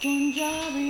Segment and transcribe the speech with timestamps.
[0.00, 0.89] Punjabi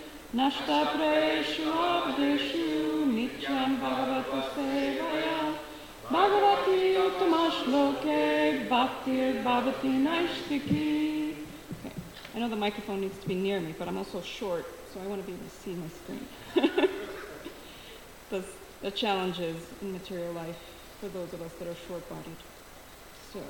[1.67, 5.55] Abdeshu Nityam Bhagavata Sevaya
[6.07, 9.91] Bhagavati Uttamashloke Bhaktir Bhavati
[11.73, 11.95] Okay,
[12.33, 15.07] I know the microphone needs to be near me, but I'm also short, so I
[15.07, 16.25] want to be able to see my screen.
[18.29, 18.45] the,
[18.81, 20.57] the challenges in material life
[21.01, 22.37] for those of us that are short-bodied.
[23.33, 23.41] So,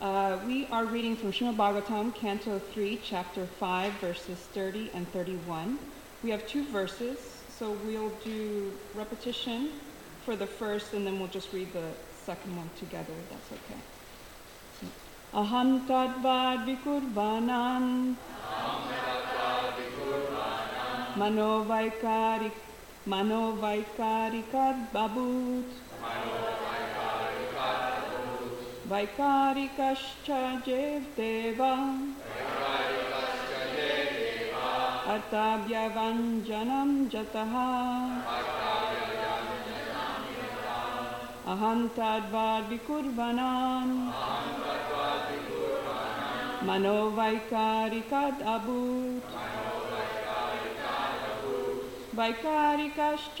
[0.00, 5.78] uh, we are reading from Srimad Bhagavatam, Canto 3, Chapter 5, verses 30 and 31.
[6.22, 7.18] We have two verses,
[7.48, 9.70] so we'll do repetition
[10.24, 11.90] for the first, and then we'll just read the
[12.24, 13.80] second one together, if that's okay.
[15.34, 18.14] Aham tadvad vikurvanan
[21.18, 22.54] manovaikarik
[23.02, 25.66] manovaikarikat babut
[28.86, 30.30] वैकारिकश्च
[35.12, 37.54] अर्थाव्यवञ्जनं जतः।
[41.52, 43.94] अहं तद्वाद्विकुर्वन्
[46.68, 47.44] मनोवैकारिकाभूत्
[52.18, 53.40] वैकारिकश्च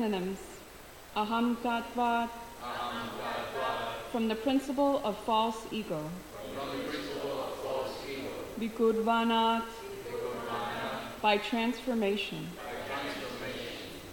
[0.00, 0.38] Synonyms
[1.14, 2.26] Aham Tattva
[4.10, 6.10] from the principle of false ego.
[8.58, 9.66] Vikurvanat
[11.20, 12.48] by transformation.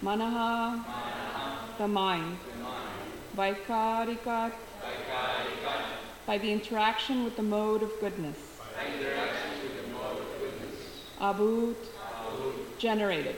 [0.04, 0.84] Manaha
[1.78, 2.38] the mind.
[3.38, 4.52] Vaikarikat
[6.26, 8.60] by the interaction with the mode of goodness.
[11.22, 11.78] Abut
[12.78, 13.38] generated.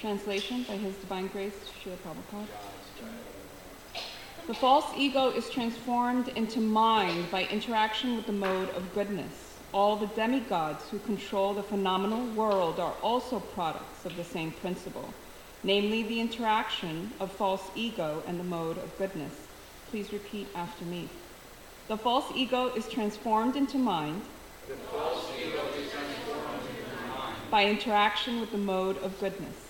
[0.00, 2.46] Translation by His Divine Grace, Srila Prabhupada.
[4.46, 9.58] The false ego is transformed into mind by interaction with the mode of goodness.
[9.74, 15.12] All the demigods who control the phenomenal world are also products of the same principle,
[15.64, 19.34] namely the interaction of false ego and the mode of goodness.
[19.90, 21.10] Please repeat after me.
[21.88, 24.22] The false ego is transformed into mind
[27.50, 29.69] by interaction with the mode of goodness.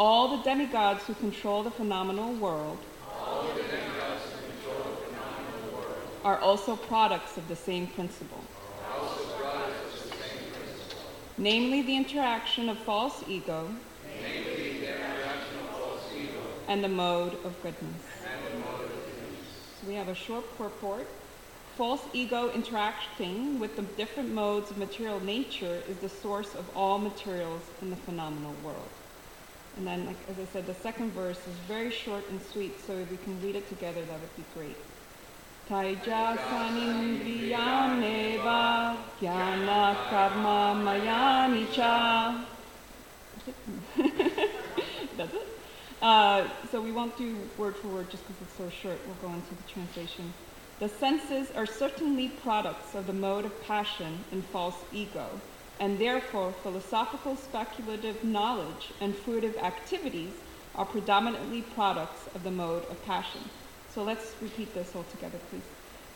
[0.00, 2.78] All the demigods who control the phenomenal world
[6.24, 8.42] are also products of the same principle.
[11.36, 13.68] Namely, the interaction of false ego
[16.66, 18.02] and the mode of goodness.
[19.82, 21.06] So we have a short purport.
[21.76, 26.98] False ego interacting with the different modes of material nature is the source of all
[26.98, 28.88] materials in the phenomenal world.
[29.76, 32.92] And then, like, as I said, the second verse is very short and sweet, so
[32.94, 34.76] if we can read it together, that would be great.
[35.68, 42.44] Taija sanindriyaneva jnana karma mayanicha.
[45.16, 45.46] That's it.
[46.02, 48.98] Uh, so we won't do word for word just because it's so short.
[49.06, 50.32] We'll go into the translation.
[50.80, 55.28] The senses are certainly products of the mode of passion and false ego,
[55.80, 60.30] and therefore philosophical speculative knowledge and fruitive activities
[60.76, 63.40] are predominantly products of the mode of passion.
[63.92, 65.62] So let's repeat this all together, please.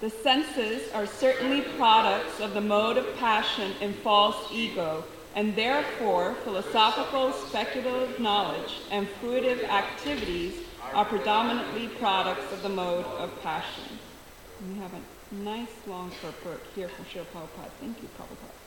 [0.00, 5.02] The senses are certainly products of the mode of passion and false ego,
[5.34, 10.54] and therefore philosophical speculative knowledge and fruitive activities
[10.92, 13.98] are predominantly products of the mode of passion.
[14.68, 17.70] We have a nice long purport here from Srila Prabhupada.
[17.80, 18.63] Thank you, Prabhupada.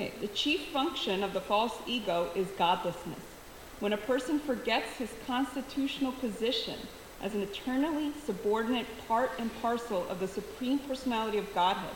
[0.00, 3.20] Okay, the chief function of the false ego is godlessness.
[3.80, 6.78] When a person forgets his constitutional position
[7.22, 11.94] as an eternally subordinate part and parcel of the Supreme Personality of Godhead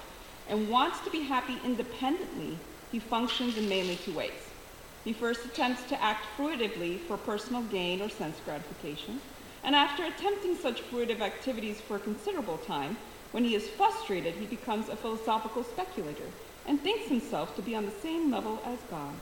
[0.51, 2.59] and wants to be happy independently,
[2.93, 4.51] he functions in mainly two ways.
[5.03, 9.19] He first attempts to act fruitively for personal gain or sense gratification,
[9.63, 12.99] and after attempting such fruitive activities for a considerable time,
[13.33, 16.29] when he is frustrated, he becomes a philosophical speculator
[16.67, 19.15] and thinks himself to be on the same level as God.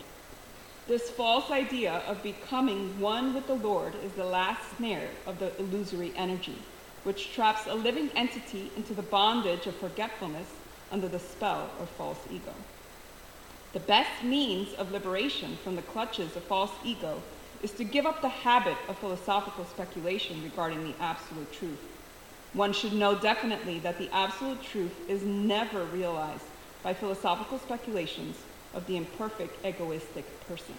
[0.89, 5.57] This false idea of becoming one with the Lord is the last snare of the
[5.59, 6.59] illusory energy,
[7.05, 10.49] which traps a living entity into the bondage of forgetfulness
[10.91, 12.53] under the spell of false ego.
[13.73, 17.23] The best means of liberation from the clutches of false ego
[17.63, 21.81] is to give up the habit of philosophical speculation regarding the absolute truth.
[22.53, 26.45] One should know definitely that the absolute truth is never realized
[26.83, 28.37] by philosophical speculations
[28.75, 30.75] of the imperfect egoistic person.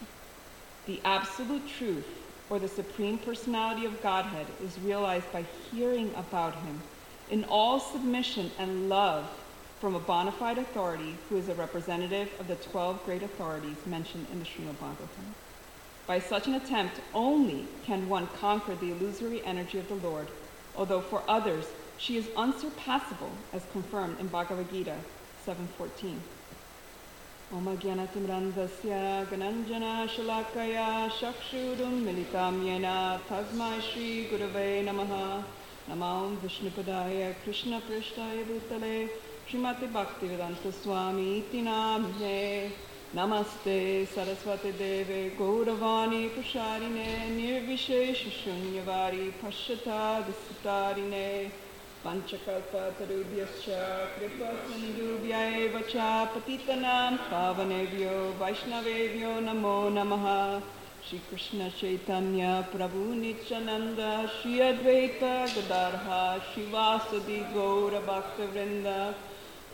[0.86, 2.08] The absolute truth,
[2.50, 6.82] or the supreme personality of Godhead, is realized by hearing about him
[7.32, 9.30] in all submission and love
[9.80, 14.28] from a bona fide authority who is a representative of the 12 great authorities mentioned
[14.32, 15.34] in the Srimad Bhagavatam.
[16.06, 20.28] By such an attempt only can one conquer the illusory energy of the Lord,
[20.76, 21.66] although for others
[21.98, 24.98] she is unsurpassable as confirmed in Bhagavad Gita
[25.46, 26.16] 7.14.
[27.52, 35.44] Om Gyanatimrandasya Gananjana Shalakaya Shakshurum Militam Yena Tasmai Shri Gurave Namaha
[35.90, 39.10] Namam Vishnupadaya Krishna Prishtaya Bhutale
[39.92, 42.72] Bhaktivedanta Swami Iti Namhe
[52.06, 53.66] पञ्चकल्पतरुभ्यश्च
[54.14, 60.26] कृपसिन्धुभ्य एव च पतितनां पावनेभ्यो वैष्णवेभ्यो नमो नमः
[61.10, 64.02] श्रीकृष्णचैतन्य प्रभु नित्यानन्द
[64.34, 65.24] श्री अद्वैत
[65.56, 66.10] गदार्ह
[66.50, 67.40] शिवासदि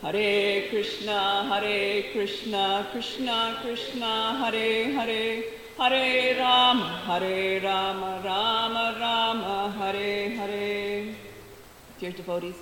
[0.04, 0.28] हरे
[0.70, 1.16] कृष्ण
[1.50, 1.80] हरे
[2.12, 2.60] कृष्ण
[2.92, 5.24] कृष्ण कृष्ण हरे हरे
[5.80, 9.42] हरे राम हरे Ram Ram Ram
[9.80, 11.19] Hare Hare
[12.00, 12.54] Dear devotees,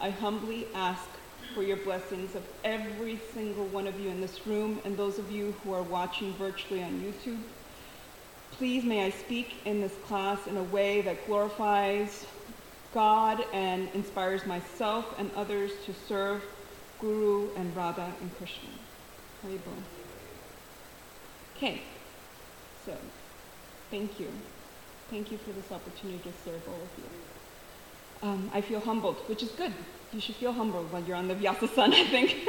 [0.00, 1.08] I humbly ask
[1.52, 5.32] for your blessings of every single one of you in this room and those of
[5.32, 7.40] you who are watching virtually on YouTube.
[8.52, 12.24] Please may I speak in this class in a way that glorifies
[12.94, 16.44] God and inspires myself and others to serve
[17.00, 18.68] Guru and Radha and Krishna.
[19.44, 19.82] Haribol.
[21.56, 21.82] Okay,
[22.86, 22.96] so
[23.90, 24.28] thank you.
[25.10, 27.23] Thank you for this opportunity to serve all of you
[28.24, 29.72] um, I feel humbled, which is good.
[30.12, 32.48] You should feel humbled when you're on the Vyasasana, I think.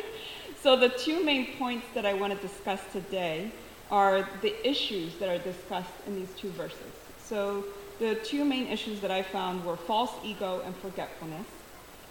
[0.62, 3.50] so the two main points that I want to discuss today
[3.90, 6.92] are the issues that are discussed in these two verses.
[7.18, 7.64] So
[7.98, 11.46] the two main issues that I found were false ego and forgetfulness.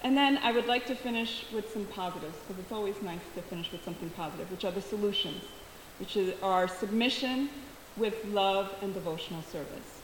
[0.04, 3.42] And then I would like to finish with some positives, because it's always nice to
[3.44, 5.42] finish with something positive, which are the solutions,
[6.00, 7.50] which are submission
[7.96, 9.95] with love and devotional service.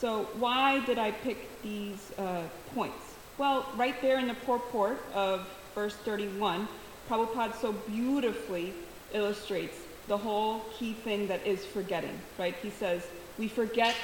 [0.00, 3.14] So why did I pick these uh, points?
[3.36, 6.68] Well, right there in the purport of verse 31,
[7.08, 8.74] Prabhupada so beautifully
[9.12, 9.76] illustrates
[10.06, 12.54] the whole key thing that is forgetting, right?
[12.62, 13.06] He says,
[13.38, 13.96] we forget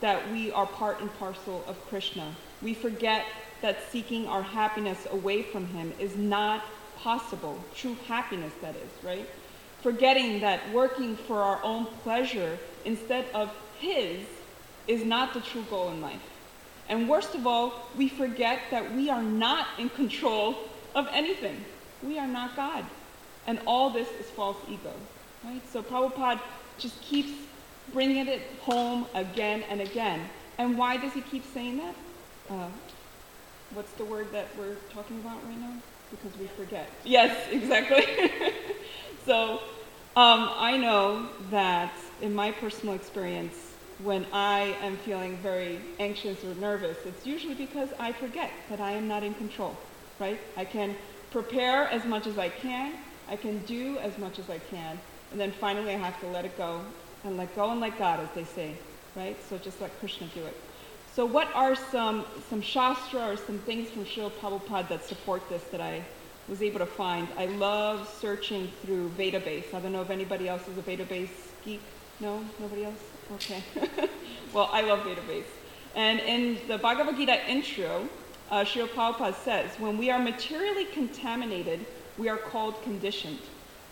[0.00, 2.34] that we are part and parcel of Krishna.
[2.60, 3.24] We forget
[3.62, 6.62] that seeking our happiness away from him is not
[6.98, 9.28] possible, true happiness, that is, right?
[9.82, 14.20] Forgetting that working for our own pleasure instead of his
[14.86, 16.20] is not the true goal in life.
[16.88, 20.56] And worst of all, we forget that we are not in control
[20.94, 21.64] of anything.
[22.02, 22.84] We are not God.
[23.46, 24.92] And all this is false ego.
[25.44, 25.62] Right?
[25.70, 26.40] So Prabhupada
[26.78, 27.32] just keeps
[27.92, 30.20] bringing it home again and again.
[30.58, 31.94] And why does he keep saying that?
[32.50, 32.68] Uh,
[33.74, 35.74] what's the word that we're talking about right now?
[36.10, 36.90] Because we forget.
[37.04, 38.04] Yes, exactly.
[39.26, 39.54] so
[40.14, 43.71] um, I know that in my personal experience,
[44.02, 48.92] when I am feeling very anxious or nervous, it's usually because I forget that I
[48.92, 49.76] am not in control,
[50.18, 50.40] right?
[50.56, 50.96] I can
[51.30, 52.92] prepare as much as I can,
[53.28, 54.98] I can do as much as I can,
[55.30, 56.80] and then finally I have to let it go
[57.24, 58.74] and let go and let God, as they say,
[59.14, 59.36] right?
[59.48, 60.56] So just let Krishna do it.
[61.14, 65.62] So what are some, some shastra or some things from Srila Prabhupada that support this
[65.64, 66.02] that I
[66.48, 67.28] was able to find?
[67.36, 69.74] I love searching through Vedabase.
[69.74, 71.28] I don't know if anybody else is a Vedabase
[71.64, 71.82] geek.
[72.18, 72.42] No?
[72.58, 73.11] Nobody else?
[73.34, 73.62] Okay.
[74.52, 75.44] well, I love Vedabase.
[75.94, 78.08] And in the Bhagavad Gita intro,
[78.50, 81.86] uh, Srila Prabhupada says, when we are materially contaminated,
[82.18, 83.38] we are called conditioned.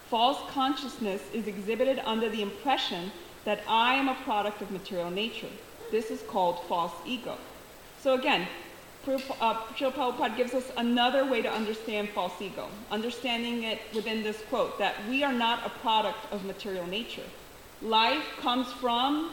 [0.08, 3.10] False consciousness is exhibited under the impression
[3.44, 5.48] that I am a product of material nature.
[5.90, 7.38] This is called false ego.
[8.02, 8.46] So again,
[9.06, 14.42] uh, Srila Prabhupada gives us another way to understand false ego, understanding it within this
[14.50, 17.24] quote, that we are not a product of material nature.
[17.82, 19.30] Life comes from,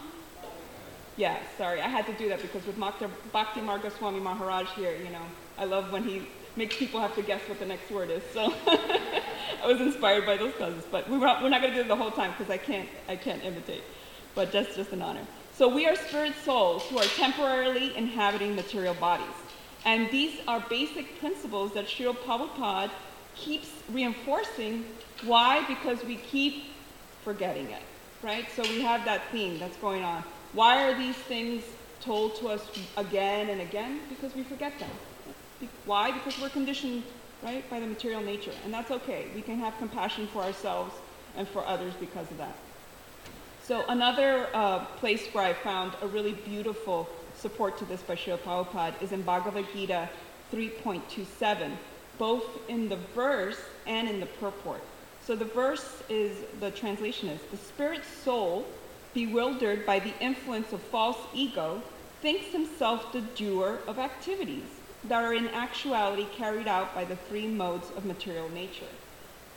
[1.17, 5.09] yeah, sorry, I had to do that because with Bhakti Marga Swami Maharaj here, you
[5.09, 5.23] know,
[5.57, 6.21] I love when he
[6.55, 8.23] makes people have to guess what the next word is.
[8.33, 11.81] So I was inspired by those causes, but we're not, we're not going to do
[11.81, 13.83] it the whole time because I can't, I can't imitate.
[14.33, 15.27] But that's just an honor.
[15.53, 19.27] So we are spirit souls who are temporarily inhabiting material bodies.
[19.83, 22.91] And these are basic principles that Srila Prabhupada
[23.35, 24.85] keeps reinforcing.
[25.23, 25.65] Why?
[25.67, 26.63] Because we keep
[27.23, 27.81] forgetting it
[28.23, 28.45] right?
[28.55, 30.23] So we have that theme that's going on.
[30.53, 31.63] Why are these things
[32.01, 32.61] told to us
[32.95, 33.99] again and again?
[34.09, 34.89] Because we forget them.
[35.85, 36.11] Why?
[36.11, 37.03] Because we're conditioned,
[37.43, 38.53] right, by the material nature.
[38.63, 39.27] And that's okay.
[39.35, 40.93] We can have compassion for ourselves
[41.35, 42.55] and for others because of that.
[43.63, 48.39] So another uh, place where I found a really beautiful support to this by Srila
[48.39, 50.09] Prabhupada is in Bhagavad Gita
[50.51, 51.71] 3.27,
[52.17, 54.81] both in the verse and in the purport.
[55.27, 58.65] So the verse is, the translation is, the spirit soul,
[59.13, 61.81] bewildered by the influence of false ego,
[62.21, 64.63] thinks himself the doer of activities
[65.03, 68.85] that are in actuality carried out by the three modes of material nature.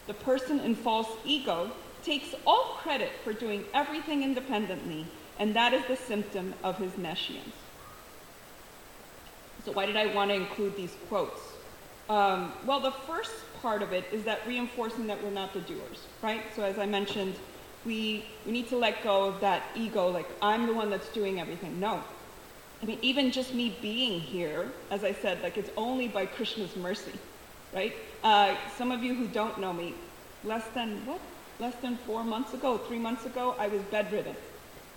[0.09, 1.70] The person in false ego
[2.02, 5.06] takes all credit for doing everything independently,
[5.38, 7.54] and that is the symptom of his nescience.
[9.64, 11.40] So why did I want to include these quotes?
[12.11, 13.31] Um, well, the first
[13.62, 16.42] part of it is that reinforcing that we're not the doers, right?
[16.57, 17.37] So as I mentioned,
[17.87, 21.38] we, we need to let go of that ego, like I'm the one that's doing
[21.38, 21.79] everything.
[21.79, 22.03] No.
[22.83, 26.75] I mean, even just me being here, as I said, like it's only by Krishna's
[26.75, 27.12] mercy,
[27.73, 27.94] right?
[28.25, 29.94] Uh, some of you who don't know me,
[30.42, 31.20] less than, what?
[31.61, 34.35] Less than four months ago, three months ago, I was bedridden,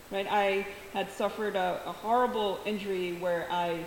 [0.10, 0.26] right?
[0.32, 3.86] I had suffered a, a horrible injury where I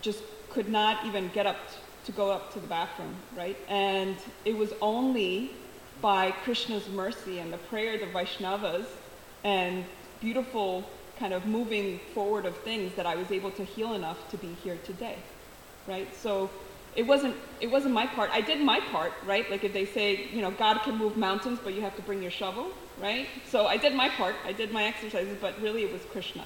[0.00, 1.58] just could not even get up
[2.04, 3.56] to go up to the bathroom, right?
[3.68, 5.52] And it was only
[6.00, 8.86] by Krishna's mercy and the prayer of the Vaishnavas
[9.44, 9.84] and
[10.20, 10.84] beautiful
[11.18, 14.48] kind of moving forward of things that I was able to heal enough to be
[14.64, 15.16] here today,
[15.86, 16.08] right?
[16.16, 16.50] So
[16.96, 18.30] it wasn't it wasn't my part.
[18.30, 19.48] I did my part, right?
[19.50, 22.20] Like if they say, you know, God can move mountains, but you have to bring
[22.20, 22.68] your shovel,
[23.00, 23.28] right?
[23.48, 24.34] So I did my part.
[24.44, 26.44] I did my exercises, but really it was Krishna.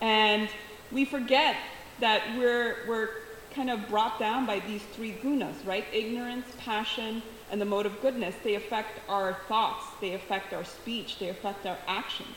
[0.00, 0.48] And
[0.92, 1.56] we forget
[2.00, 3.10] that we're we're
[3.54, 5.84] kind of brought down by these three gunas, right?
[5.92, 8.34] Ignorance, passion, and the mode of goodness.
[8.42, 12.36] They affect our thoughts, they affect our speech, they affect our actions.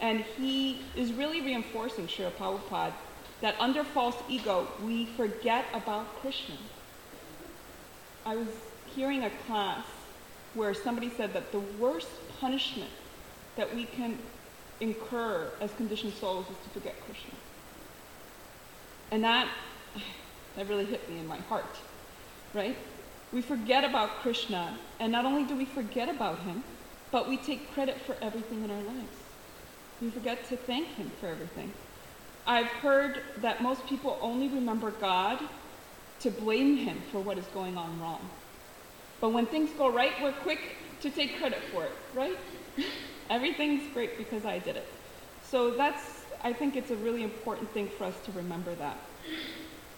[0.00, 2.92] And he is really reinforcing, Srila Prabhupada,
[3.40, 6.56] that under false ego, we forget about Krishna.
[8.24, 8.48] I was
[8.94, 9.84] hearing a class
[10.54, 12.08] where somebody said that the worst
[12.40, 12.90] punishment
[13.56, 14.18] that we can
[14.80, 17.34] incur as conditioned souls is to forget Krishna.
[19.10, 19.48] And that
[20.56, 21.76] that really hit me in my heart,
[22.52, 22.76] right?
[23.32, 26.62] We forget about Krishna, and not only do we forget about him,
[27.10, 29.16] but we take credit for everything in our lives.
[30.00, 31.72] We forget to thank him for everything.
[32.46, 35.40] I've heard that most people only remember God
[36.20, 38.30] to blame him for what is going on wrong.
[39.20, 40.60] But when things go right, we're quick
[41.00, 42.36] to take credit for it, right?
[43.30, 44.86] Everything's great because I did it.
[45.42, 48.98] So that's, I think it's a really important thing for us to remember that.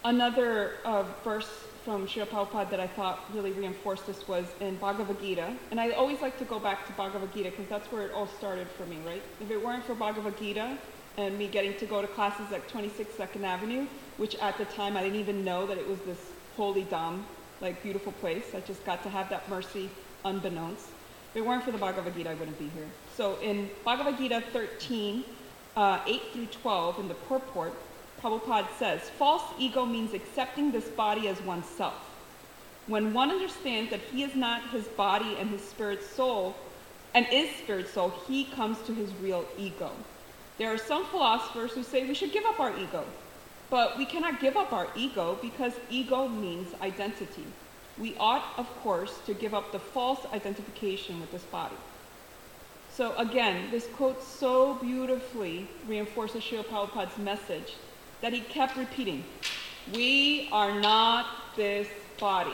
[0.07, 1.49] Another uh, verse
[1.83, 5.53] from Srila Prabhupada that I thought really reinforced this was in Bhagavad Gita.
[5.69, 8.27] And I always like to go back to Bhagavad Gita because that's where it all
[8.27, 9.21] started for me, right?
[9.41, 10.77] If it weren't for Bhagavad Gita
[11.17, 14.95] and me getting to go to classes at 26 Second Avenue, which at the time
[14.95, 17.23] I didn't even know that it was this holy dham,
[17.59, 18.55] like beautiful place.
[18.55, 19.89] I just got to have that mercy
[20.23, 20.87] unbeknownst.
[21.31, 22.87] If it weren't for the Bhagavad Gita, I wouldn't be here.
[23.13, 25.25] So in Bhagavad Gita 13,
[25.75, 27.73] uh, 8 through 12, in the purport,
[28.21, 31.93] Prabhupada says, false ego means accepting this body as oneself.
[32.87, 36.55] When one understands that he is not his body and his spirit soul,
[37.13, 39.91] and is spirit soul, he comes to his real ego.
[40.57, 43.03] There are some philosophers who say we should give up our ego,
[43.69, 47.45] but we cannot give up our ego because ego means identity.
[47.99, 51.75] We ought, of course, to give up the false identification with this body.
[52.91, 57.73] So again, this quote so beautifully reinforces Srila Prabhupada's message
[58.21, 59.23] that he kept repeating.
[59.93, 61.87] We are not this
[62.19, 62.51] body.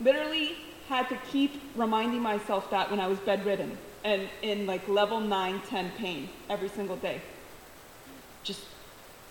[0.00, 0.56] Literally
[0.88, 5.60] had to keep reminding myself that when I was bedridden and in like level 9,
[5.66, 7.20] 10 pain every single day.
[8.42, 8.62] Just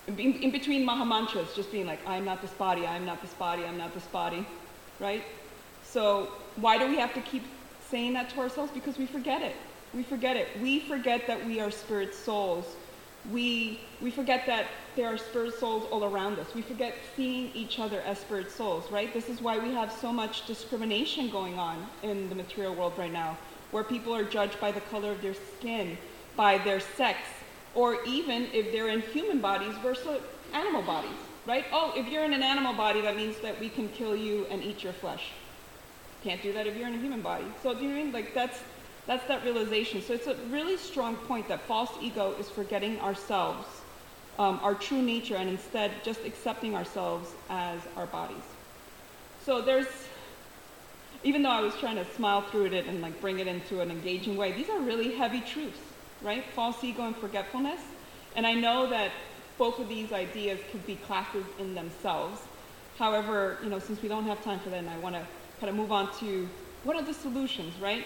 [0.08, 3.32] in, in between Maha Mantras, just being like, I'm not this body, I'm not this
[3.34, 4.44] body, I'm not this body,
[4.98, 5.22] right?
[5.84, 7.44] So why do we have to keep
[7.88, 8.72] saying that to ourselves?
[8.72, 9.54] Because we forget it.
[9.94, 10.48] We forget it.
[10.60, 12.66] We forget that we are spirit souls
[13.30, 16.54] we, we forget that there are spirit souls all around us.
[16.54, 19.12] We forget seeing each other as spirit souls, right?
[19.12, 23.12] This is why we have so much discrimination going on in the material world right
[23.12, 23.36] now,
[23.70, 25.96] where people are judged by the color of their skin,
[26.36, 27.18] by their sex,
[27.74, 30.20] or even if they're in human bodies versus
[30.52, 31.64] animal bodies, right?
[31.72, 34.62] Oh, if you're in an animal body, that means that we can kill you and
[34.62, 35.32] eat your flesh.
[36.22, 37.44] Can't do that if you're in a human body.
[37.62, 38.60] So do you mean like that's
[39.06, 40.00] that's that realization.
[40.02, 43.66] So it's a really strong point that false ego is forgetting ourselves,
[44.38, 48.42] um, our true nature, and instead just accepting ourselves as our bodies.
[49.44, 49.86] So there's,
[51.22, 53.90] even though I was trying to smile through it and like bring it into an
[53.90, 55.80] engaging way, these are really heavy truths,
[56.22, 56.44] right?
[56.54, 57.80] False ego and forgetfulness.
[58.36, 59.12] And I know that
[59.58, 62.40] both of these ideas could be classes in themselves.
[62.98, 65.26] However, you know, since we don't have time for that, and I want to
[65.60, 66.48] kind of move on to
[66.84, 68.04] what are the solutions, right?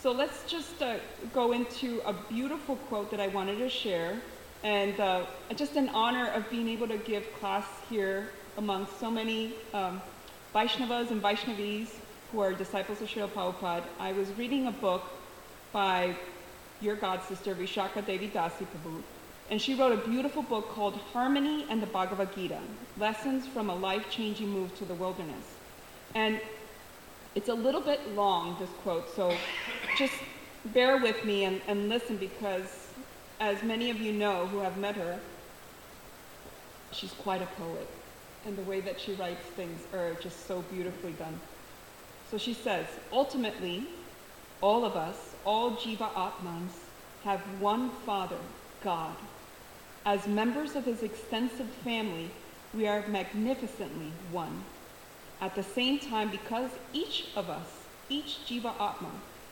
[0.00, 0.98] So let's just uh,
[1.34, 4.14] go into a beautiful quote that I wanted to share,
[4.62, 9.54] and uh, just in honor of being able to give class here among so many
[9.74, 10.00] um,
[10.54, 11.88] Vaishnavas and Vaishnavis
[12.30, 13.82] who are disciples of Srila Prabhupada.
[13.98, 15.02] I was reading a book
[15.72, 16.14] by
[16.80, 19.02] your god sister Vishakha Devi Dasi Prabhu,
[19.50, 22.60] and she wrote a beautiful book called Harmony and the Bhagavad Gita:
[22.98, 25.56] Lessons from a Life-Changing Move to the Wilderness.
[26.14, 26.40] And
[27.34, 29.36] it's a little bit long, this quote, so
[29.98, 30.14] just
[30.66, 32.86] bear with me and, and listen because,
[33.40, 35.18] as many of you know who have met her,
[36.92, 37.88] she's quite a poet.
[38.46, 41.40] And the way that she writes things are just so beautifully done.
[42.30, 43.88] So she says, ultimately,
[44.60, 46.70] all of us, all Jiva Atmans,
[47.24, 48.38] have one Father,
[48.84, 49.16] God.
[50.06, 52.30] As members of his extensive family,
[52.72, 54.62] we are magnificently one.
[55.40, 57.66] At the same time, because each of us,
[58.08, 59.10] each Jiva Atma,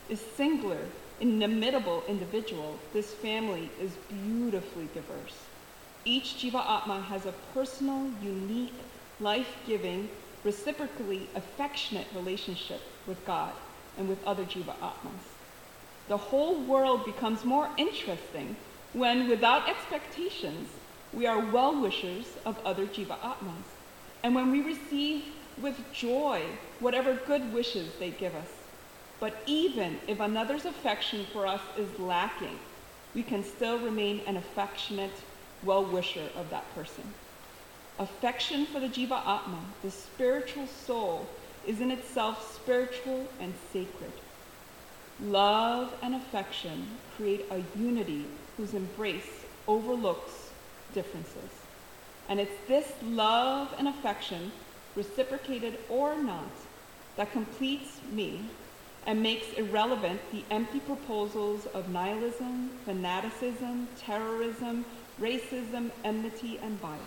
[0.09, 0.79] is singular,
[1.19, 5.35] inimitable individual, this family is beautifully diverse.
[6.05, 8.73] Each Jiva Atma has a personal, unique,
[9.19, 10.09] life-giving,
[10.43, 13.51] reciprocally affectionate relationship with God
[13.97, 15.23] and with other Jiva Atmas.
[16.07, 18.55] The whole world becomes more interesting
[18.93, 20.69] when, without expectations,
[21.13, 23.65] we are well-wishers of other Jiva Atmas.
[24.23, 25.23] And when we receive
[25.61, 26.43] with joy
[26.79, 28.49] whatever good wishes they give us.
[29.19, 32.59] But even if another's affection for us is lacking,
[33.15, 35.11] we can still remain an affectionate
[35.63, 37.03] well-wisher of that person.
[37.99, 41.27] Affection for the Jiva Atma, the spiritual soul,
[41.65, 44.11] is in itself spiritual and sacred.
[45.19, 48.25] Love and affection create a unity
[48.55, 50.51] whose embrace overlooks
[50.93, 51.49] differences.
[52.29, 54.51] And it's this love and affection
[54.95, 56.51] reciprocated or not,
[57.15, 58.41] that completes me
[59.07, 64.85] and makes irrelevant the empty proposals of nihilism, fanaticism, terrorism,
[65.19, 67.01] racism, enmity, and bias.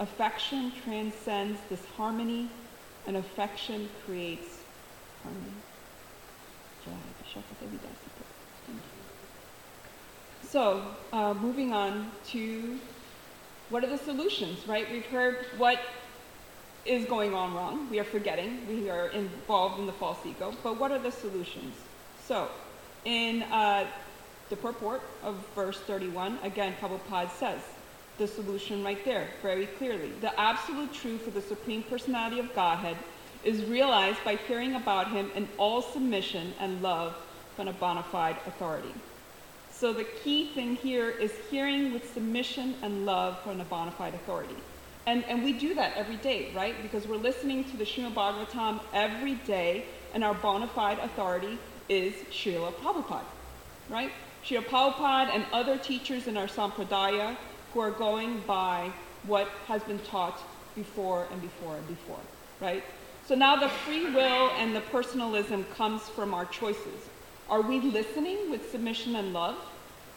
[0.00, 2.48] Affection transcends this harmony,
[3.06, 4.58] and affection creates
[5.22, 5.52] harmony.
[10.48, 12.78] So, uh, moving on to
[13.70, 14.90] what are the solutions, right?
[14.90, 15.80] We've heard what
[16.86, 17.88] is going on wrong.
[17.90, 18.66] We are forgetting.
[18.68, 20.54] We are involved in the false ego.
[20.62, 21.74] But what are the solutions?
[22.26, 22.48] So,
[23.04, 23.86] in uh,
[24.50, 27.60] the purport of verse 31, again, Prabhupada says
[28.18, 30.10] the solution right there very clearly.
[30.20, 32.96] The absolute truth of the Supreme Personality of Godhead
[33.42, 37.14] is realized by hearing about him in all submission and love
[37.56, 38.94] from a bona fide authority.
[39.70, 44.14] So the key thing here is hearing with submission and love from a bona fide
[44.14, 44.56] authority.
[45.06, 46.74] And, and we do that every day, right?
[46.82, 52.14] Because we're listening to the Srimad Bhagavatam every day, and our bona fide authority is
[52.30, 53.24] Srila Prabhupada,
[53.90, 54.10] right?
[54.44, 57.36] Srila Prabhupada and other teachers in our Sampradaya
[57.72, 58.90] who are going by
[59.26, 60.40] what has been taught
[60.74, 62.20] before and before and before,
[62.60, 62.82] right?
[63.26, 67.08] So now the free will and the personalism comes from our choices.
[67.48, 69.56] Are we listening with submission and love?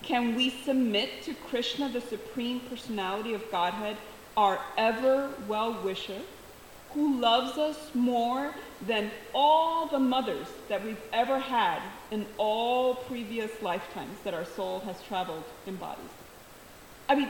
[0.04, 3.97] Can we submit to Krishna, the Supreme Personality of Godhead,
[4.38, 6.21] our ever well wisher,
[6.93, 8.54] who loves us more
[8.86, 14.80] than all the mothers that we've ever had in all previous lifetimes that our soul
[14.82, 16.12] has traveled in bodies?
[17.10, 17.30] I mean,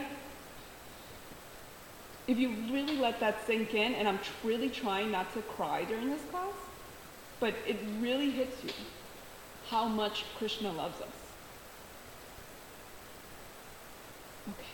[2.28, 6.10] if you really let that sink in, and I'm really trying not to cry during
[6.10, 6.54] this class,
[7.40, 8.72] but it really hits you
[9.70, 11.08] how much Krishna loves us.
[14.50, 14.68] Okay.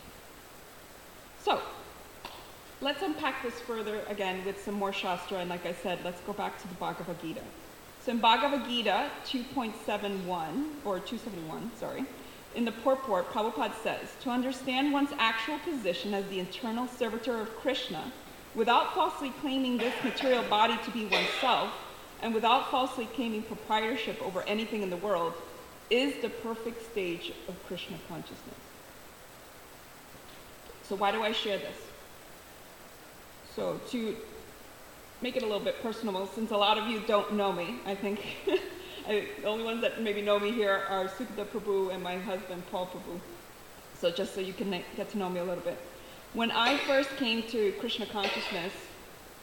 [1.44, 1.62] So,
[2.84, 6.34] let's unpack this further again with some more Shastra, and like I said, let's go
[6.34, 7.42] back to the Bhagavad Gita.
[8.02, 9.72] So in Bhagavad Gita 2.71,
[10.84, 12.04] or 271, sorry,
[12.56, 17.56] in the purport, Prabhupada says, to understand one's actual position as the eternal servitor of
[17.56, 18.12] Krishna,
[18.54, 21.72] without falsely claiming this material body to be oneself,
[22.22, 25.34] and without falsely claiming proprietorship over anything in the world,
[25.90, 28.60] is the perfect stage of Krishna consciousness.
[30.84, 31.78] So why do I share this?
[33.56, 34.16] So to
[35.22, 37.94] make it a little bit personal, since a lot of you don't know me, I
[37.94, 38.20] think
[39.08, 42.64] I, the only ones that maybe know me here are Sukada Prabhu and my husband
[42.72, 43.20] Paul Prabhu.
[44.00, 45.78] So just so you can get to know me a little bit.
[46.34, 48.74] When I first came to Krishna consciousness,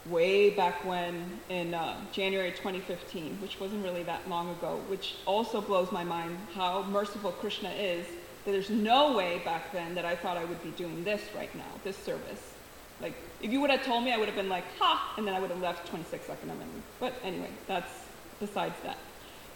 [0.06, 5.60] way back when in uh, January 2015, which wasn't really that long ago, which also
[5.60, 8.06] blows my mind how merciful Krishna is.
[8.44, 11.54] That there's no way back then that I thought I would be doing this right
[11.54, 12.54] now, this service.
[13.00, 15.34] Like, if you would have told me, I would have been like, ha, and then
[15.34, 16.82] I would have left 26 Second Amendment.
[16.98, 17.90] But anyway, that's
[18.38, 18.98] besides that.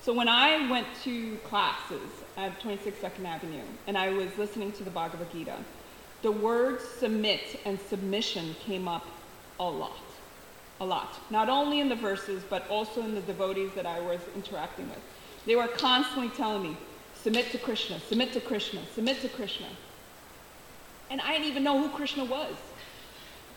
[0.02, 4.84] So when I went to classes at 26 Second Avenue and I was listening to
[4.84, 5.56] the Bhagavad Gita,
[6.22, 9.06] the words submit and submission came up
[9.60, 9.92] a lot.
[10.80, 11.14] A lot.
[11.30, 15.00] Not only in the verses, but also in the devotees that I was interacting with.
[15.46, 16.76] They were constantly telling me,
[17.14, 19.68] submit to Krishna, submit to Krishna, submit to Krishna.
[21.10, 22.54] And I didn't even know who Krishna was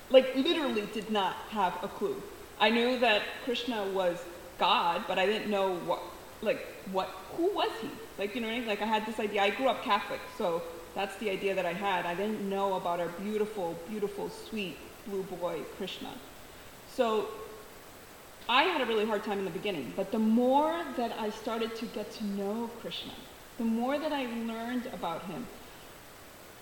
[0.10, 2.22] like literally did not have a clue.
[2.60, 4.24] I knew that Krishna was
[4.58, 6.02] God, but I didn't know what,
[6.42, 7.90] like, what, who was he?
[8.18, 8.68] Like, you know what I mean?
[8.68, 9.44] Like, I had this idea.
[9.44, 10.64] I grew up Catholic, so
[10.96, 12.06] that's the idea that I had.
[12.06, 16.10] I didn't know about our beautiful, beautiful, sweet blue boy Krishna.
[16.92, 17.28] So
[18.50, 21.76] I had a really hard time in the beginning, but the more that I started
[21.76, 23.12] to get to know Krishna,
[23.58, 25.46] the more that I learned about him,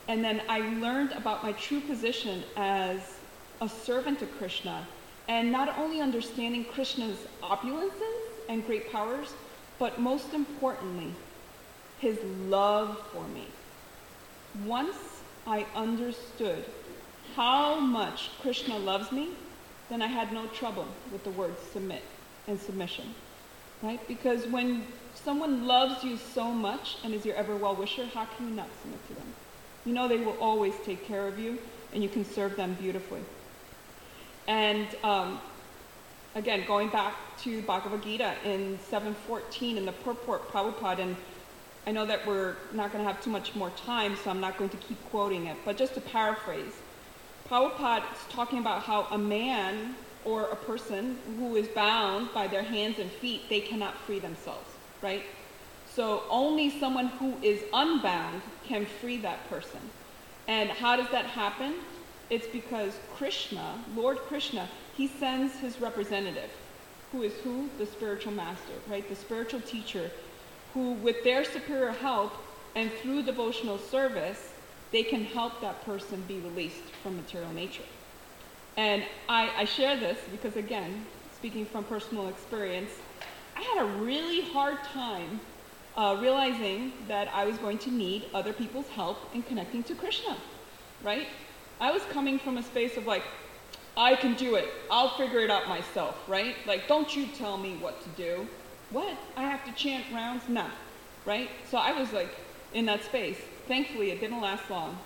[0.08, 3.17] and then I learned about my true position as
[3.61, 4.87] a servant to Krishna,
[5.27, 7.91] and not only understanding Krishna's opulences
[8.49, 9.33] and great powers,
[9.79, 11.13] but most importantly,
[11.99, 13.47] his love for me.
[14.65, 14.95] Once
[15.47, 16.65] I understood
[17.35, 19.29] how much Krishna loves me,
[19.89, 22.03] then I had no trouble with the word submit
[22.47, 23.13] and submission.
[23.81, 24.05] Right?
[24.07, 28.49] Because when someone loves you so much and is your ever well wisher, how can
[28.49, 29.33] you not submit to them?
[29.85, 31.59] You know they will always take care of you
[31.93, 33.21] and you can serve them beautifully.
[34.47, 35.39] And um,
[36.36, 41.15] again, going back to Bhagavad Gita in 714 in the purport Prabhupada, and
[41.88, 44.58] I know that we're not going to have too much more time, so I'm not
[44.58, 46.73] going to keep quoting it, but just to paraphrase,
[47.49, 52.63] Prabhupada is talking about how a man or a person who is bound by their
[52.63, 54.67] hands and feet, they cannot free themselves,
[55.01, 55.23] right?
[55.93, 59.79] So only someone who is unbound can free that person.
[60.47, 61.75] And how does that happen?
[62.29, 66.49] It's because Krishna, Lord Krishna, he sends his representative,
[67.11, 67.69] who is who?
[67.77, 69.07] The spiritual master, right?
[69.07, 70.09] The spiritual teacher,
[70.73, 72.33] who, with their superior help
[72.75, 74.53] and through devotional service,
[74.91, 77.83] they can help that person be released from material nature.
[78.77, 82.91] And I, I share this because, again, speaking from personal experience,
[83.55, 85.39] I had a really hard time
[85.95, 90.35] uh, realizing that I was going to need other people's help in connecting to Krishna,
[91.03, 91.27] right?
[91.79, 93.23] I was coming from a space of like,
[93.97, 94.69] I can do it.
[94.91, 96.55] I'll figure it out myself, right?
[96.65, 98.47] Like, don't you tell me what to do.
[98.91, 99.17] What?
[99.35, 100.47] I have to chant rounds?
[100.47, 100.69] Nah,
[101.25, 101.49] right?
[101.69, 102.29] So I was like
[102.73, 103.38] in that space.
[103.67, 104.97] Thankfully, it didn't last long.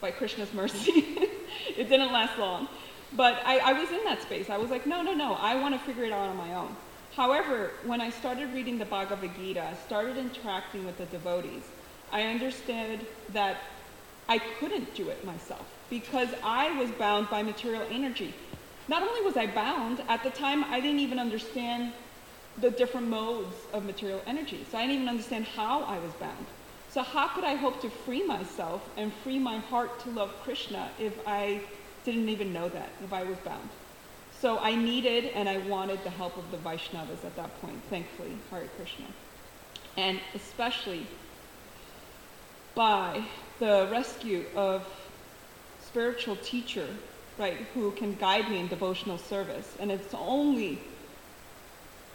[0.00, 0.90] By Krishna's mercy,
[1.76, 2.68] it didn't last long.
[3.14, 4.50] But I, I was in that space.
[4.50, 6.76] I was like, no, no, no, I want to figure it out on my own.
[7.16, 11.62] However, when I started reading the Bhagavad Gita, started interacting with the devotees,
[12.12, 13.00] I understood
[13.32, 13.56] that
[14.28, 18.34] I couldn't do it myself because I was bound by material energy.
[18.88, 21.92] Not only was I bound, at the time I didn't even understand
[22.60, 24.64] the different modes of material energy.
[24.70, 26.46] So I didn't even understand how I was bound.
[26.90, 30.90] So how could I hope to free myself and free my heart to love Krishna
[30.98, 31.60] if I
[32.04, 33.68] didn't even know that, if I was bound?
[34.40, 38.36] So I needed and I wanted the help of the Vaishnavas at that point, thankfully,
[38.50, 39.06] Hare Krishna.
[39.96, 41.06] And especially
[42.74, 43.24] by
[43.58, 44.86] the rescue of
[45.88, 46.86] spiritual teacher,
[47.38, 49.74] right, who can guide me in devotional service.
[49.80, 50.80] And it's only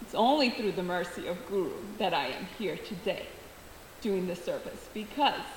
[0.02, 3.26] it's only through the mercy of Guru that I am here today
[4.02, 5.48] doing this service because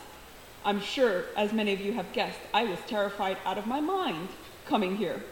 [0.64, 4.28] I'm sure, as many of you have guessed, I was terrified out of my mind
[4.66, 5.22] coming here.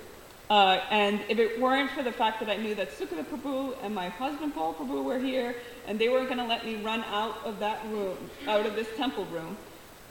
[0.51, 3.95] Uh, and if it weren't for the fact that I knew that Sukadeva Prabhu and
[3.95, 7.39] my husband Paul Prabhu were here, and they weren't going to let me run out
[7.45, 9.57] of that room, out of this temple room,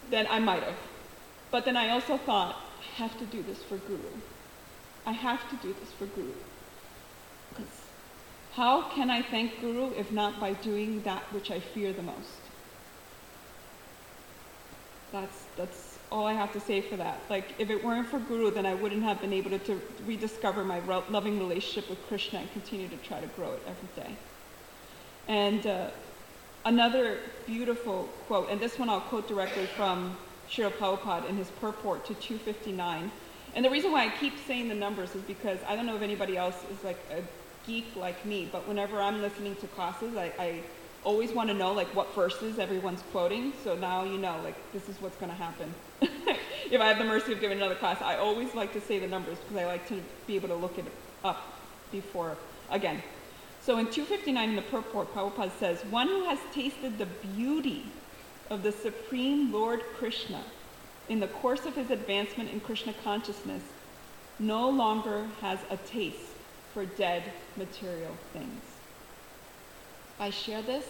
[0.09, 0.75] then I might have.
[1.53, 3.99] But then I also thought, I have to do this for Guru.
[5.05, 6.33] I have to do this for Guru.
[7.49, 7.71] Because
[8.53, 12.41] how can I thank Guru if not by doing that which I fear the most?
[15.11, 17.19] That's, that's all I have to say for that.
[17.29, 20.63] Like, if it weren't for Guru, then I wouldn't have been able to, to rediscover
[20.63, 20.79] my
[21.11, 24.15] loving relationship with Krishna and continue to try to grow it every day.
[25.27, 25.91] And uh,
[26.65, 30.17] another beautiful quote, and this one I'll quote directly from
[30.53, 33.11] Srila Prabhupada in his purport to 259.
[33.55, 36.01] And the reason why I keep saying the numbers is because I don't know if
[36.01, 37.21] anybody else is like a
[37.65, 40.59] geek like me, but whenever I'm listening to classes, I, I
[41.03, 43.53] always want to know like what verses everyone's quoting.
[43.63, 45.73] So now you know like this is what's going to happen.
[46.01, 49.07] if I have the mercy of giving another class, I always like to say the
[49.07, 50.85] numbers because I like to be able to look it
[51.23, 51.41] up
[51.91, 52.37] before
[52.69, 53.01] again.
[53.61, 57.85] So in 259 in the purport, Prabhupada says, one who has tasted the beauty
[58.49, 60.43] of the Supreme Lord Krishna
[61.09, 63.63] in the course of his advancement in Krishna consciousness
[64.39, 66.17] no longer has a taste
[66.73, 67.23] for dead
[67.57, 68.61] material things.
[70.19, 70.85] I share this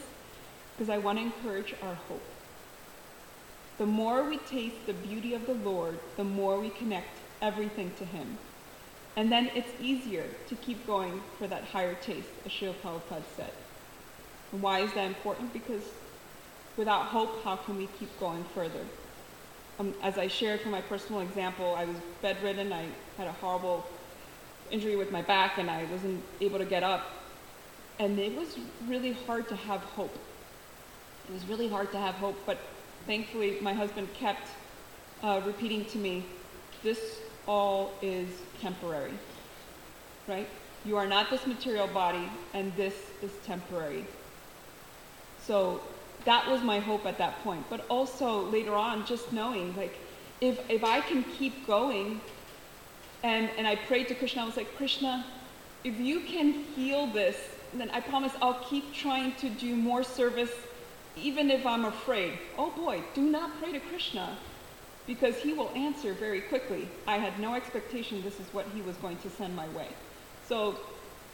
[0.74, 2.24] because I want to encourage our hope.
[3.78, 7.10] The more we taste the beauty of the Lord, the more we connect
[7.42, 8.38] everything to Him.
[9.16, 13.52] And then it's easier to keep going for that higher taste, as Srila Prabhupada said.
[14.52, 15.54] And why is that important?
[15.54, 15.84] Because
[16.78, 18.86] without hope, how can we keep going further?
[19.80, 22.72] Um, as I shared from my personal example, I was bedridden.
[22.72, 22.86] I
[23.18, 23.86] had a horrible
[24.72, 27.08] injury with my back, and I wasn't able to get up.
[28.00, 28.58] And it was
[28.88, 30.16] really hard to have hope.
[31.28, 32.58] It was really hard to have hope, but
[33.06, 34.50] thankfully, my husband kept
[35.24, 36.26] uh, repeating to me,
[36.84, 38.30] This all is
[38.62, 39.14] temporary.
[40.28, 40.48] Right?
[40.86, 44.06] You are not this material body, and this is temporary.
[45.42, 45.82] So
[46.26, 47.66] that was my hope at that point.
[47.70, 49.98] But also later on, just knowing, like,
[50.42, 52.22] if, if I can keep going,
[53.24, 55.26] and, and I prayed to Krishna, I was like, Krishna,
[55.84, 57.38] if you can heal this,
[57.74, 60.52] then I promise I'll keep trying to do more service,
[61.16, 62.38] even if I'm afraid.
[62.58, 64.38] Oh boy, do not pray to Krishna,
[65.08, 66.88] because he will answer very quickly.
[67.08, 69.88] I had no expectation this is what he was going to send my way.
[70.48, 70.80] So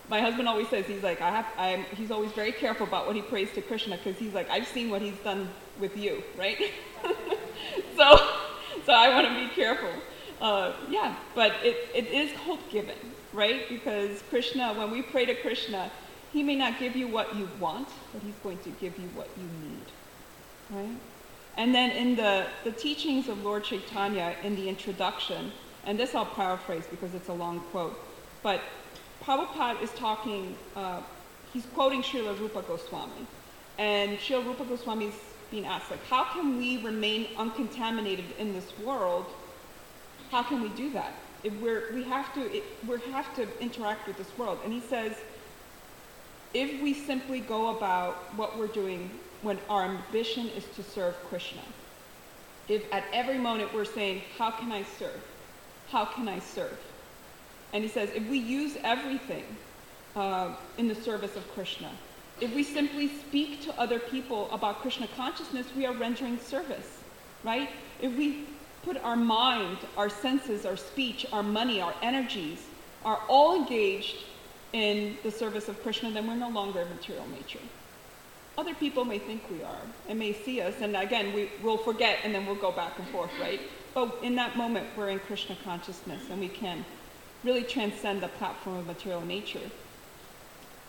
[0.10, 3.15] my husband always says he's like I have I'm, he's always very careful about what
[3.15, 6.72] he prays to Krishna because he's like I've seen what he's done with you, right?
[7.95, 8.17] so
[8.86, 9.91] so I want to be careful.
[10.41, 12.95] Uh, yeah, but it, it is hope given,
[13.34, 13.67] right?
[13.67, 15.91] Because Krishna, when we pray to Krishna,
[16.32, 19.28] he may not give you what you want, but he's going to give you what
[19.38, 19.86] you need,
[20.88, 20.98] right?
[21.58, 25.51] And then in the, the teachings of Lord Chaitanya in the introduction,
[25.86, 27.99] and this I'll paraphrase because it's a long quote,
[28.41, 28.62] but
[29.30, 31.01] Prabhupada is talking, uh,
[31.53, 33.27] he's quoting Srila Rupa Goswami.
[33.77, 35.13] And Srila Rupa Goswami is
[35.51, 39.27] being asked, like, how can we remain uncontaminated in this world?
[40.32, 41.13] How can we do that?
[41.43, 44.57] If we're, we have to, it, we have to interact with this world.
[44.63, 45.15] And he says,
[46.55, 49.11] if we simply go about what we're doing
[49.43, 51.61] when our ambition is to serve Krishna,
[52.67, 55.23] if at every moment we're saying, how can I serve?
[55.91, 56.80] How can I serve?
[57.74, 59.43] And he says, if we use everything
[60.15, 61.91] uh, in the service of Krishna,
[62.41, 66.99] if we simply speak to other people about Krishna consciousness, we are rendering service,
[67.43, 67.70] right?
[68.01, 68.45] If we
[68.84, 72.65] put our mind, our senses, our speech, our money, our energies
[73.03, 74.15] are all engaged
[74.74, 77.59] in the service of Krishna, then we're no longer material nature.
[78.57, 82.20] Other people may think we are and may see us, and again, we, will forget
[82.24, 83.61] and then we'll go back and forth, right?
[83.93, 86.86] But in that moment, we're in Krishna consciousness and we can
[87.43, 89.69] really transcend the platform of material nature.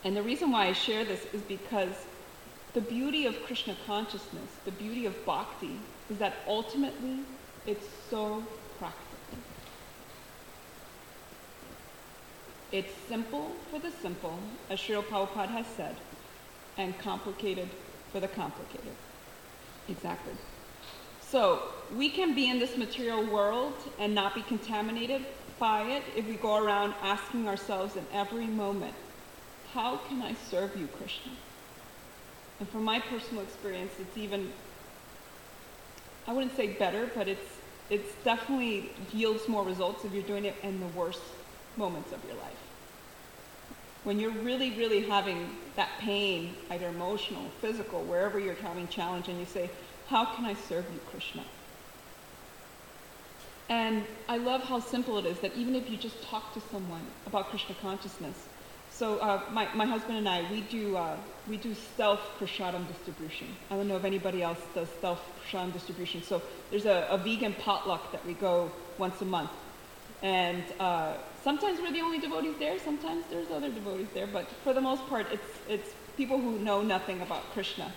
[0.04, 2.06] And the reason why I share this is because
[2.72, 5.78] the beauty of Krishna consciousness, the beauty of bhakti,
[6.08, 7.20] is that ultimately
[7.66, 8.42] it's so
[8.78, 9.06] practical.
[12.72, 14.38] It's simple for the simple,
[14.70, 15.96] as Srila Prabhupada has said,
[16.78, 17.68] and complicated
[18.12, 18.94] for the complicated.
[19.88, 20.34] Exactly.
[21.20, 21.62] So
[21.96, 25.26] we can be in this material world and not be contaminated
[25.60, 28.94] by it if we go around asking ourselves in every moment,
[29.74, 31.30] how can I serve you, Krishna?
[32.58, 34.50] And from my personal experience, it's even,
[36.26, 37.58] I wouldn't say better, but it's,
[37.90, 41.22] it's definitely yields more results if you're doing it in the worst
[41.76, 42.56] moments of your life.
[44.02, 49.38] When you're really, really having that pain, either emotional, physical, wherever you're having challenge, and
[49.38, 49.70] you say,
[50.08, 51.44] how can I serve you, Krishna?
[53.70, 57.06] And I love how simple it is that even if you just talk to someone
[57.26, 58.48] about Krishna consciousness,
[58.90, 61.16] so uh, my, my husband and I, we do, uh,
[61.48, 63.46] we do stealth prasadam distribution.
[63.70, 66.20] I don't know if anybody else does self prasadam distribution.
[66.20, 69.50] So there's a, a vegan potluck that we go once a month.
[70.22, 71.14] And uh,
[71.44, 75.06] sometimes we're the only devotees there, sometimes there's other devotees there, but for the most
[75.06, 77.90] part, it's, it's people who know nothing about Krishna.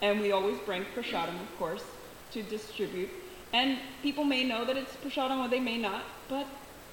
[0.00, 1.84] And we always bring prasadam, of course,
[2.32, 3.10] to distribute.
[3.52, 6.46] And people may know that it's prasadam or they may not, but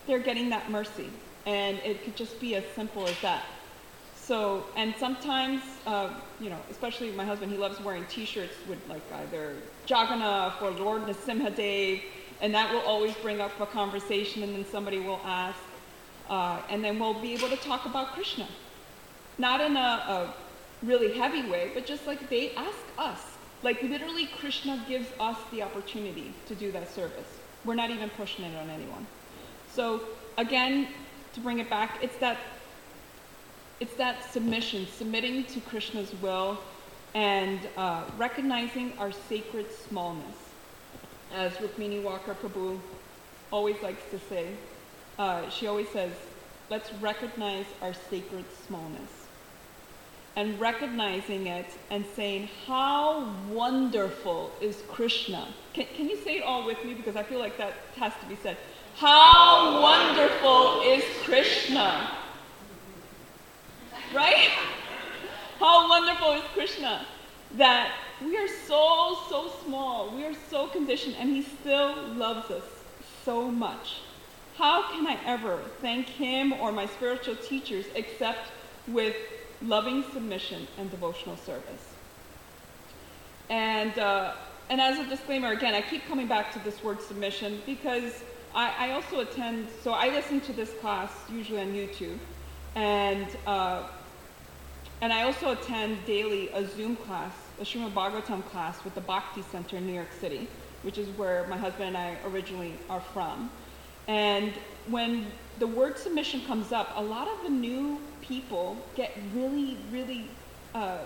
[0.07, 1.09] they're getting that mercy.
[1.45, 3.43] And it could just be as simple as that.
[4.15, 9.03] So, and sometimes, uh, you know, especially my husband, he loves wearing T-shirts with like
[9.13, 9.53] either
[9.87, 12.01] Jagannath or Lord Nrsimhadev,
[12.41, 15.59] and that will always bring up a conversation, and then somebody will ask,
[16.29, 18.47] uh, and then we'll be able to talk about Krishna,
[19.37, 20.33] not in a, a
[20.81, 23.34] really heavy way, but just like they ask us.
[23.65, 27.39] Like literally, Krishna gives us the opportunity to do that service.
[27.65, 29.07] We're not even pushing it on anyone.
[29.71, 30.01] So
[30.37, 30.87] again,
[31.33, 32.37] to bring it back, it's that
[33.79, 36.59] it's that submission, submitting to Krishna's will,
[37.15, 40.35] and uh, recognizing our sacred smallness.
[41.33, 42.79] As Rukmini Walker Prabhu
[43.49, 44.49] always likes to say,
[45.17, 46.11] uh, she always says,
[46.69, 49.24] let's recognize our sacred smallness.
[50.35, 55.47] And recognizing it and saying, how wonderful is Krishna.
[55.73, 56.93] Can, can you say it all with me?
[56.93, 58.57] Because I feel like that has to be said.
[58.95, 62.11] How wonderful is Krishna.
[64.13, 64.49] Right?
[65.59, 67.05] How wonderful is Krishna
[67.53, 70.15] that we are so, so small.
[70.15, 72.63] We are so conditioned, and He still loves us
[73.23, 73.97] so much.
[74.57, 78.51] How can I ever thank Him or my spiritual teachers except
[78.87, 79.15] with
[79.67, 81.93] loving submission and devotional service?
[83.49, 84.33] And, uh,
[84.69, 88.89] and as a disclaimer, again, I keep coming back to this word submission because I,
[88.89, 92.17] I also attend, so I listen to this class usually on YouTube.
[92.75, 93.83] And, uh,
[95.01, 99.43] and I also attend daily a Zoom class, a Srimad Bhagavatam class with the Bhakti
[99.51, 100.47] Center in New York City,
[100.83, 103.49] which is where my husband and I originally are from.
[104.07, 104.53] And
[104.87, 105.27] when
[105.59, 110.27] the word submission comes up, a lot of the new people get really, really
[110.73, 110.99] uh,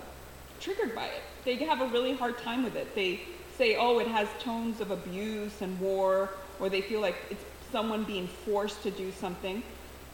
[0.60, 1.22] triggered by it.
[1.46, 2.94] They have a really hard time with it.
[2.96, 3.22] They
[3.58, 8.04] say, oh, it has tones of abuse and war, or they feel like it's someone
[8.04, 9.62] being forced to do something.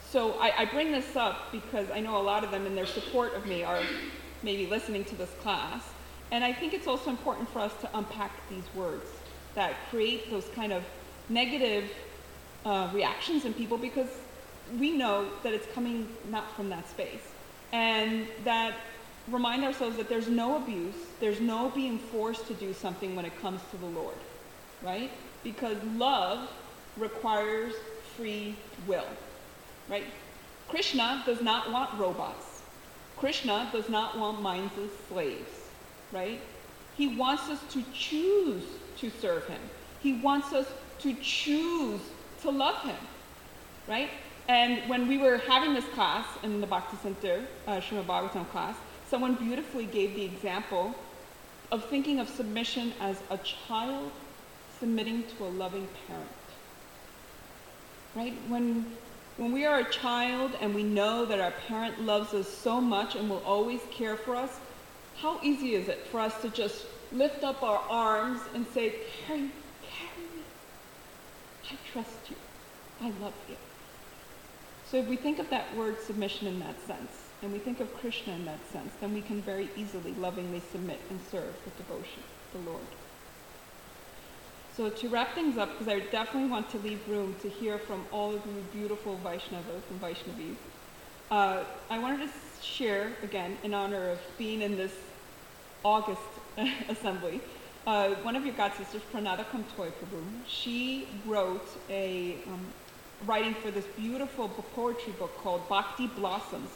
[0.09, 2.85] So I, I, bring this up because I know a lot of them in their
[2.85, 3.81] support of me are
[4.43, 5.83] maybe listening to this class.
[6.31, 9.09] And I think it's also important for us to unpack these words
[9.55, 10.83] that create those kind of
[11.29, 11.91] negative
[12.65, 14.09] uh, reactions in people because
[14.79, 17.21] we know that it's coming not from that space.
[17.71, 18.75] And that
[19.29, 23.39] remind ourselves that there's no abuse, there's no being forced to do something when it
[23.41, 24.15] comes to the Lord,
[24.81, 25.11] right?
[25.43, 26.49] Because love
[26.97, 27.73] requires
[28.15, 28.55] free
[28.87, 29.07] will
[29.89, 30.05] right?
[30.67, 32.61] Krishna does not want robots.
[33.17, 35.49] Krishna does not want minds as slaves,
[36.11, 36.39] right?
[36.97, 38.63] He wants us to choose
[38.97, 39.61] to serve him.
[40.01, 40.67] He wants us
[40.99, 42.01] to choose
[42.41, 42.97] to love him,
[43.87, 44.09] right?
[44.47, 48.75] And when we were having this class in the Bhakti Center, uh, Srimad Bhagavatam class,
[49.09, 50.93] someone beautifully gave the example
[51.71, 54.11] of thinking of submission as a child
[54.79, 56.29] submitting to a loving parent.
[58.15, 58.33] Right?
[58.47, 58.85] When
[59.37, 63.15] when we are a child and we know that our parent loves us so much
[63.15, 64.59] and will always care for us,
[65.17, 69.41] how easy is it for us to just lift up our arms and say, carry,
[69.41, 69.51] me,
[69.91, 70.43] carry me.
[71.69, 72.35] I trust you.
[73.01, 73.57] I love you.
[74.89, 77.11] So if we think of that word submission in that sense,
[77.41, 80.99] and we think of Krishna in that sense, then we can very easily lovingly submit
[81.09, 82.23] and serve with devotion
[82.53, 82.85] the Lord.
[84.75, 88.05] So to wrap things up, because I definitely want to leave room to hear from
[88.11, 90.55] all of you beautiful Vaishnavas and Vaishnavis,
[91.31, 92.29] uh, I wanted to
[92.61, 94.93] share, again, in honor of being in this
[95.83, 96.21] August
[96.89, 97.41] assembly,
[97.87, 102.65] uh, one of your god sisters, Pranada Comtois Prabhu, she wrote a um,
[103.25, 106.69] writing for this beautiful poetry book called Bhakti Blossoms,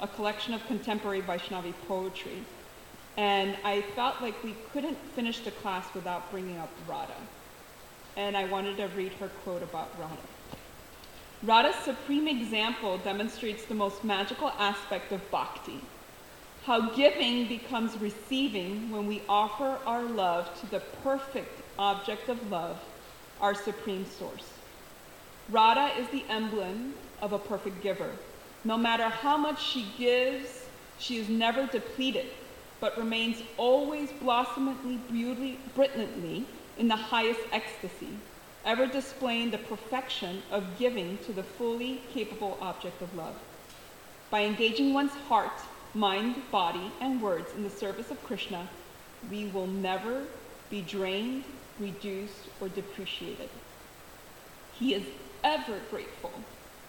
[0.00, 2.42] a collection of contemporary Vaishnavi poetry.
[3.16, 7.14] And I felt like we couldn't finish the class without bringing up Radha.
[8.16, 10.16] And I wanted to read her quote about Radha.
[11.42, 15.80] Radha's supreme example demonstrates the most magical aspect of bhakti
[16.66, 22.76] how giving becomes receiving when we offer our love to the perfect object of love,
[23.40, 24.55] our supreme source.
[25.48, 28.10] Radha is the emblem of a perfect giver.
[28.64, 30.66] No matter how much she gives,
[30.98, 32.26] she is never depleted,
[32.80, 34.98] but remains always blossomingly,
[35.76, 36.46] brilliantly
[36.78, 38.08] in the highest ecstasy,
[38.64, 43.36] ever displaying the perfection of giving to the fully capable object of love.
[44.30, 45.60] By engaging one's heart,
[45.94, 48.68] mind, body, and words in the service of Krishna,
[49.30, 50.24] we will never
[50.70, 51.44] be drained,
[51.78, 53.48] reduced, or depreciated.
[54.78, 55.04] He is
[55.44, 56.32] ever grateful,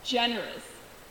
[0.04, 0.64] generous,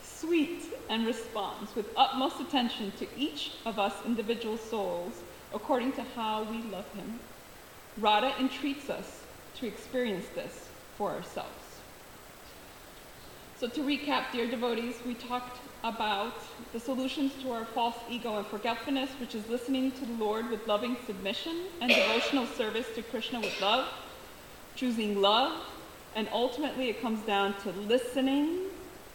[0.02, 5.12] sweet, and responds with utmost attention to each of us individual souls
[5.54, 7.18] according to how we love him.
[7.98, 9.22] Radha entreats us
[9.56, 11.50] to experience this for ourselves.
[13.58, 16.34] So, to recap, dear devotees, we talked about
[16.74, 20.66] the solutions to our false ego and forgetfulness, which is listening to the Lord with
[20.66, 23.86] loving submission and devotional service to Krishna with love,
[24.74, 25.58] choosing love,
[26.16, 28.58] and ultimately it comes down to listening,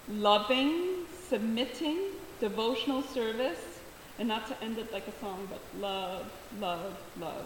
[0.08, 1.97] loving, submitting,
[2.39, 3.80] devotional service,
[4.20, 7.45] and not to end it like a song, but love, love, love.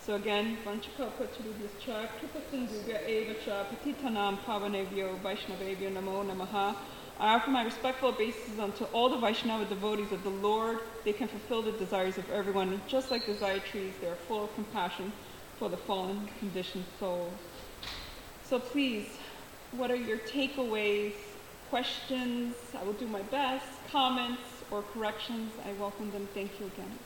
[0.00, 6.74] So again, Vanchakapachurubhyascha Kripasindhuga Eva Cha Patitanam Pavanevyo Vaishnavevyo Namo Namaha.
[7.20, 10.78] I offer my respectful obeisances unto all the Vaishnava devotees of the Lord.
[11.04, 12.80] They can fulfill the desires of everyone.
[12.88, 15.12] Just like desire trees, they are full of compassion
[15.58, 17.34] for the fallen, conditioned souls.
[18.48, 19.06] So please,
[19.72, 21.12] what are your takeaways,
[21.68, 22.54] questions?
[22.80, 23.66] I will do my best.
[23.92, 24.40] Comments
[24.70, 26.26] or corrections, I welcome them.
[26.32, 26.98] Thank you again.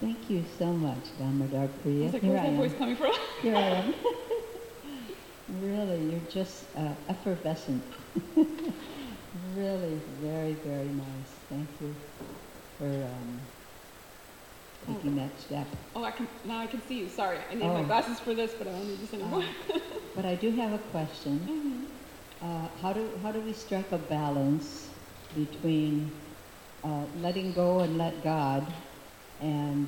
[0.00, 2.02] Thank you so much, Damodar Priya.
[2.02, 3.12] I was like, where's that voice coming from?
[3.42, 3.94] Here I am.
[5.60, 7.82] really, you're just uh, effervescent.
[9.56, 11.30] really, very, very nice.
[11.48, 11.92] Thank you
[12.78, 13.40] for um,
[14.86, 15.22] taking oh.
[15.22, 15.66] that step.
[15.94, 17.08] Oh, I can now I can see you.
[17.08, 17.74] Sorry, I need oh.
[17.74, 19.44] my glasses for this, but I don't need this anymore.
[19.74, 19.78] Uh,
[20.14, 21.38] but I do have a question.
[21.40, 22.46] Mm-hmm.
[22.46, 24.88] Uh, how do how do we strike a balance
[25.34, 26.10] between
[26.84, 28.66] uh, letting go and let God
[29.40, 29.86] and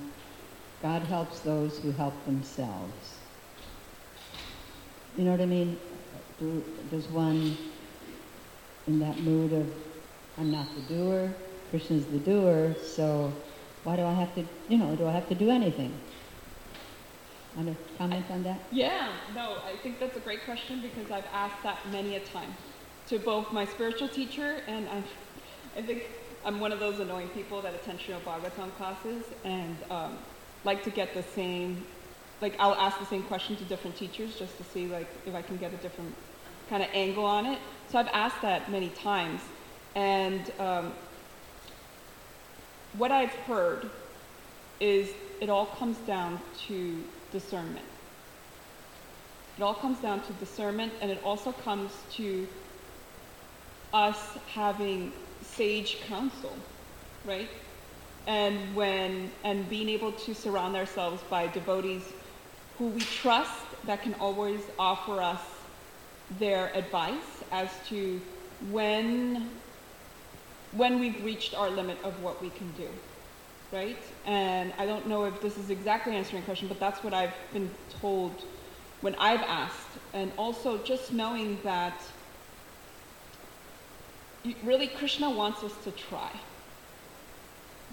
[0.83, 3.19] God helps those who help themselves.
[5.17, 5.79] You know what I mean?
[6.39, 7.57] Do, does one,
[8.87, 9.71] in that mood of,
[10.39, 11.35] I'm not the doer,
[11.71, 13.33] Krishna's the doer, so
[13.85, 15.99] why do I have to, you know, do I have to do anything?
[17.57, 18.69] Want to comment on that?
[18.71, 22.57] Yeah, no, I think that's a great question because I've asked that many a time
[23.09, 25.03] to both my spiritual teacher and I,
[25.77, 26.05] I think
[26.45, 30.19] I'm one of those annoying people that attend Srimad Bhagavatam classes and um,
[30.65, 31.87] like to get the same,
[32.41, 35.43] like I'll ask the same question to different teachers just to see like if I
[35.43, 36.15] can get a different
[36.69, 37.59] kind of angle on it.
[37.89, 39.43] So I've asked that many times,
[39.97, 40.93] and um,
[42.97, 43.89] what I've heard
[44.81, 45.11] is
[45.41, 47.87] it all comes down to discernment.
[49.57, 52.49] It all comes down to discernment, and it also comes to
[53.93, 55.13] us having
[55.43, 56.55] sage counsel,
[57.25, 57.49] right?
[58.27, 62.03] And when and being able to surround ourselves by devotees
[62.79, 65.43] who we trust that can always offer us
[66.39, 68.21] their advice as to
[68.71, 69.51] when
[70.73, 72.89] when we've reached our limit of what we can do
[73.73, 77.15] right and i don't know if this is exactly answering your question but that's what
[77.15, 78.33] i've been told
[79.01, 81.95] when i've asked and also just knowing that
[84.65, 86.31] really Krishna wants us to try.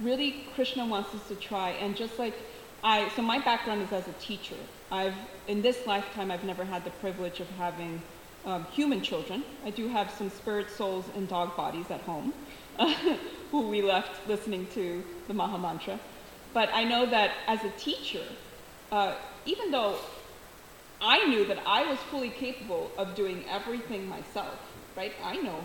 [0.01, 1.71] Really, Krishna wants us to try.
[1.71, 2.35] And just like
[2.83, 4.55] I, so my background is as a teacher.
[4.91, 5.15] I've,
[5.47, 8.01] in this lifetime, I've never had the privilege of having
[8.45, 9.43] um, human children.
[9.65, 12.33] I do have some spirit souls in dog bodies at home
[13.51, 15.99] who we left listening to the Maha Mantra.
[16.53, 18.23] But I know that as a teacher,
[18.91, 19.15] uh,
[19.45, 19.97] even though
[21.01, 24.57] I knew that I was fully capable of doing everything myself,
[24.95, 25.13] right?
[25.23, 25.59] I know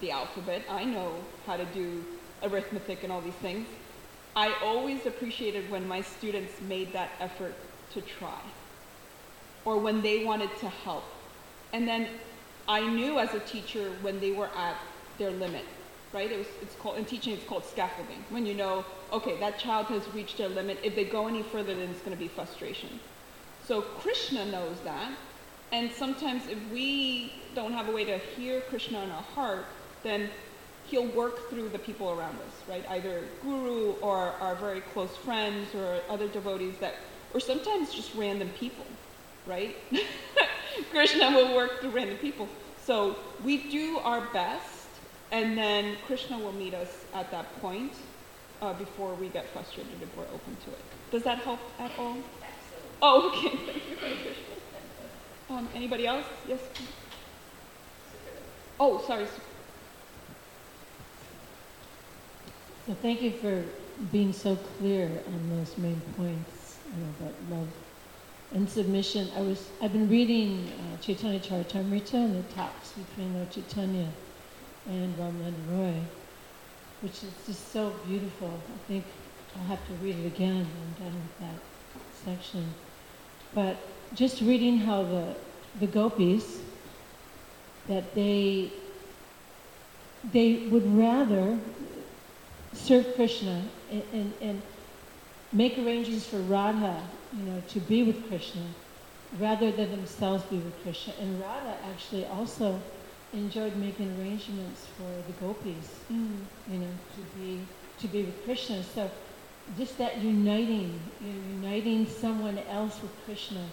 [0.00, 1.14] the alphabet, I know
[1.46, 2.04] how to do
[2.42, 3.66] arithmetic and all these things.
[4.34, 7.54] I always appreciated when my students made that effort
[7.92, 8.40] to try
[9.64, 11.04] or when they wanted to help.
[11.72, 12.08] And then
[12.66, 14.76] I knew as a teacher when they were at
[15.18, 15.64] their limit,
[16.12, 16.30] right?
[16.30, 18.24] It was, it's called, in teaching, it's called scaffolding.
[18.30, 20.78] When you know, okay, that child has reached their limit.
[20.82, 23.00] If they go any further, then it's going to be frustration.
[23.66, 25.12] So Krishna knows that.
[25.72, 29.64] And sometimes if we don't have a way to hear Krishna in our heart,
[30.02, 30.28] then
[30.86, 32.84] he'll work through the people around us, right?
[32.90, 36.94] Either guru or our very close friends or other devotees that,
[37.32, 38.84] or sometimes just random people,
[39.46, 39.76] right?
[40.90, 42.48] Krishna will work through random people.
[42.84, 44.71] So we do our best,
[45.32, 47.94] and then Krishna will meet us at that point
[48.60, 50.80] uh, before we get frustrated if we're open to it.
[51.10, 52.16] Does that help at all?
[53.00, 53.56] Oh, okay.
[53.56, 54.52] Thank you, Krishna.
[55.50, 56.26] Um, anybody else?
[56.46, 56.60] Yes.
[58.78, 59.26] Oh, sorry.
[62.86, 63.62] So thank you for
[64.10, 67.68] being so clear on those main points, you know, about love
[68.54, 69.28] and submission.
[69.36, 74.08] I was, I've been reading uh, Chaitanya Charitamrita and the talks between Lord Chaitanya
[74.88, 76.00] and um, Ramananda Roy,
[77.00, 78.48] which is just so beautiful.
[78.48, 79.04] I think
[79.56, 82.74] I'll have to read it again when I'm done with that section.
[83.54, 83.76] But
[84.14, 85.34] just reading how the,
[85.80, 86.60] the gopis,
[87.88, 88.70] that they,
[90.32, 91.58] they would rather
[92.72, 94.62] serve Krishna and, and, and
[95.52, 97.02] make arrangements for Radha,
[97.36, 98.62] you know, to be with Krishna,
[99.38, 101.14] rather than themselves be with Krishna.
[101.20, 102.80] And Radha actually also
[103.32, 106.44] enjoyed making arrangements for the gopis, Mm.
[106.70, 107.60] you know, to be
[107.98, 108.82] to be with Krishna.
[108.82, 109.10] So
[109.78, 113.64] just that uniting, you know, uniting someone else with Krishna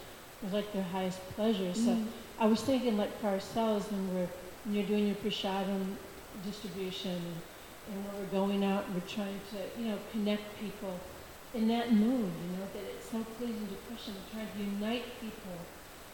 [0.43, 1.74] was like their highest pleasure.
[1.74, 2.05] So Mm.
[2.39, 4.30] I was thinking like for ourselves when we're
[4.66, 5.95] when you're doing your prasadam
[6.45, 7.38] distribution and,
[7.91, 10.93] and when we're going out and we're trying to, you know, connect people
[11.53, 15.55] in that mood, you know, that it's so pleasing to Krishna, trying to unite people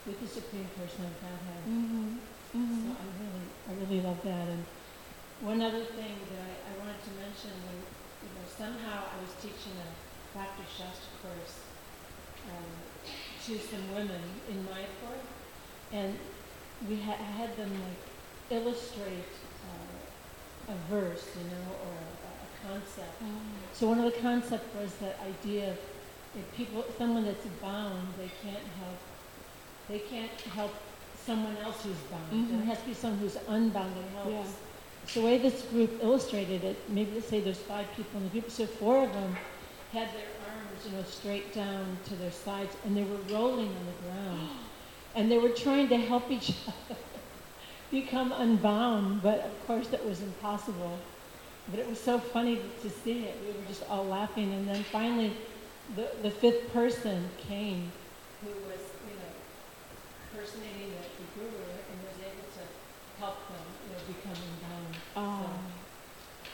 [0.06, 1.64] with the Supreme Person of Godhead.
[1.66, 2.18] Mm-hmm.
[2.56, 4.48] So I really, I really love that.
[4.48, 4.64] And
[5.42, 7.80] one other thing that I, I wanted to mention, when,
[8.24, 9.90] you know, somehow I was teaching a
[10.38, 11.60] Bhakti Shastri course
[12.48, 12.72] um,
[13.46, 15.20] to some women in Mayapur,
[15.92, 16.18] and
[16.88, 18.04] we ha- I had them like
[18.50, 19.34] illustrate
[19.66, 23.22] uh, a verse, you know, or a, a concept.
[23.74, 25.78] So one of the concepts was that idea of
[26.38, 29.00] if people, someone that's bound, they can't help,
[29.90, 30.74] they can't help
[31.26, 32.32] someone else who's bound.
[32.32, 32.62] Mhm.
[32.62, 34.32] It has to be someone who's unbound that helps.
[34.50, 35.08] Yeah.
[35.08, 38.30] So the way this group illustrated it, maybe let's say there's five people in the
[38.32, 39.36] group, so four of them
[39.94, 43.86] had their arms, you know, straight down to their sides, and they were rolling on
[43.86, 44.50] the ground,
[45.16, 47.00] and they were trying to help each other
[47.92, 50.98] become unbound, but of course that was impossible.
[51.70, 53.36] But it was so funny to see it.
[53.42, 55.36] We were just all laughing, and then finally,
[55.96, 57.92] the the fifth person came,
[58.42, 61.58] who was, you know, personating the, the guru,
[61.90, 62.64] and was able to
[63.20, 63.96] help them, you
[64.70, 64.86] know.
[65.16, 65.50] Oh.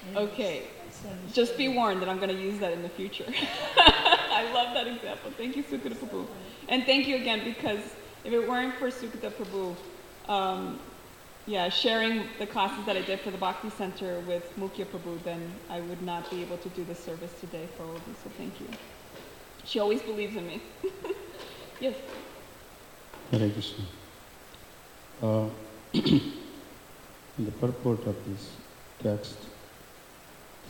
[0.08, 0.64] Anyways, Okay.
[0.90, 3.26] so Just be warned that I'm going to use that in the future.
[3.78, 5.32] I love that example.
[5.38, 6.26] Thank you, Sukata Prabhu.
[6.70, 7.82] And thank you again because
[8.24, 9.76] if it weren't for Sukata Prabhu,
[10.30, 10.80] um,
[11.46, 15.52] yeah, sharing the classes that I did for the Bhakti Center with Mukhya Prabhu, then
[15.70, 18.16] I would not be able to do the service today for all of you.
[18.24, 18.68] So thank you.
[19.66, 20.62] She always believes in me.
[21.82, 21.96] yes.
[23.32, 23.86] Hare Krishna.
[25.24, 25.48] Uh,
[25.94, 26.34] in
[27.46, 28.52] the purport of this
[29.02, 29.38] text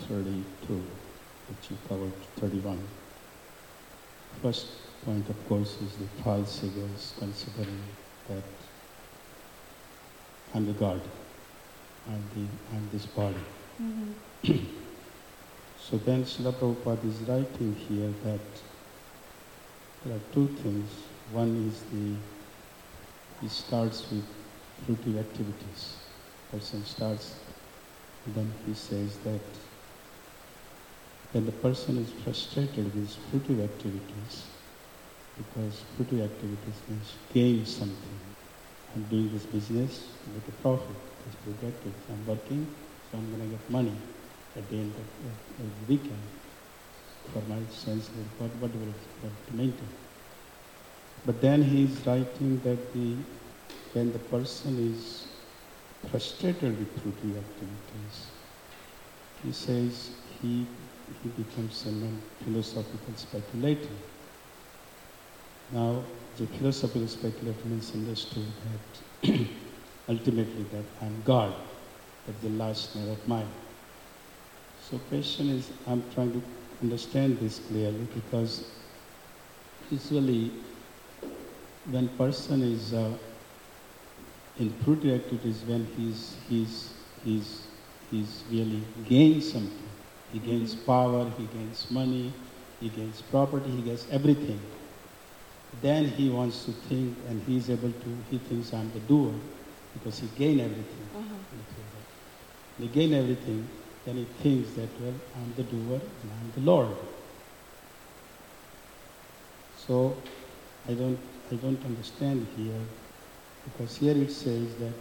[0.07, 0.43] 32,
[0.74, 2.80] which you covered 31,
[4.41, 4.68] first
[5.05, 7.82] point, of course, is the five figures considering
[8.30, 8.43] that
[10.53, 11.01] I'm the God,
[12.07, 13.36] I'm, the, I'm this body.
[13.82, 14.53] Mm-hmm.
[15.91, 18.39] So then Srila Prabhupada is writing here that
[20.05, 20.89] there are two things.
[21.32, 22.16] One is the,
[23.42, 24.24] he starts with
[24.86, 25.98] fruitive activities.
[26.52, 27.36] Person starts,
[28.28, 29.42] then he says that
[31.32, 34.48] when the person is frustrated with fruitive activities,
[35.38, 38.36] because fruitive activities means gain something.
[38.94, 41.94] I'm doing this business with a profit, it's projected.
[42.10, 42.76] I'm working,
[43.10, 43.98] so I'm going to get money
[44.56, 45.08] at the end of,
[45.58, 46.28] the weekend
[47.32, 49.08] for my sense whatever it's
[49.48, 50.01] to maintain.
[51.26, 53.17] But then he is writing that the,
[53.93, 55.28] when the person is
[56.09, 58.32] frustrated with fruitive activities,
[59.43, 60.11] he says
[60.41, 60.67] he,
[61.22, 63.95] he becomes a non-philosophical speculator.
[65.72, 66.03] Now,
[66.38, 68.47] the philosophical speculator misunderstood
[69.24, 69.30] that
[70.09, 71.53] ultimately that I'm God,
[72.26, 73.47] that's the last name of mine.
[74.80, 76.43] So question is, I'm trying to
[76.82, 78.72] understand this clearly because
[79.89, 80.70] usually
[81.86, 83.17] when person is uh,
[84.57, 87.67] in fruitive activities, when he's, he's, he's,
[88.09, 89.89] he's really gains something.
[90.32, 92.34] He gains power, he gains money,
[92.79, 94.61] he gains property, he gets everything.
[95.82, 99.34] Then he wants to think and he's able to, he thinks I'm the doer
[99.93, 101.09] because he gained everything.
[101.15, 101.36] Uh-huh.
[102.77, 103.69] He gain everything,
[104.05, 106.95] then he thinks that, well, I'm the doer and I'm the Lord.
[109.75, 110.23] So
[110.88, 111.19] I don't,
[111.52, 112.88] I don't understand here
[113.66, 114.95] because here it says that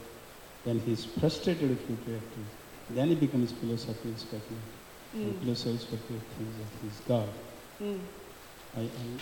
[0.65, 2.47] when he's frustrated with activity,
[2.89, 4.79] then he becomes philosophical speculator.
[5.13, 5.41] And Mm.
[5.41, 7.31] philosophical thinks that he's God.
[7.81, 8.09] Mm.
[8.75, 9.21] I, I'm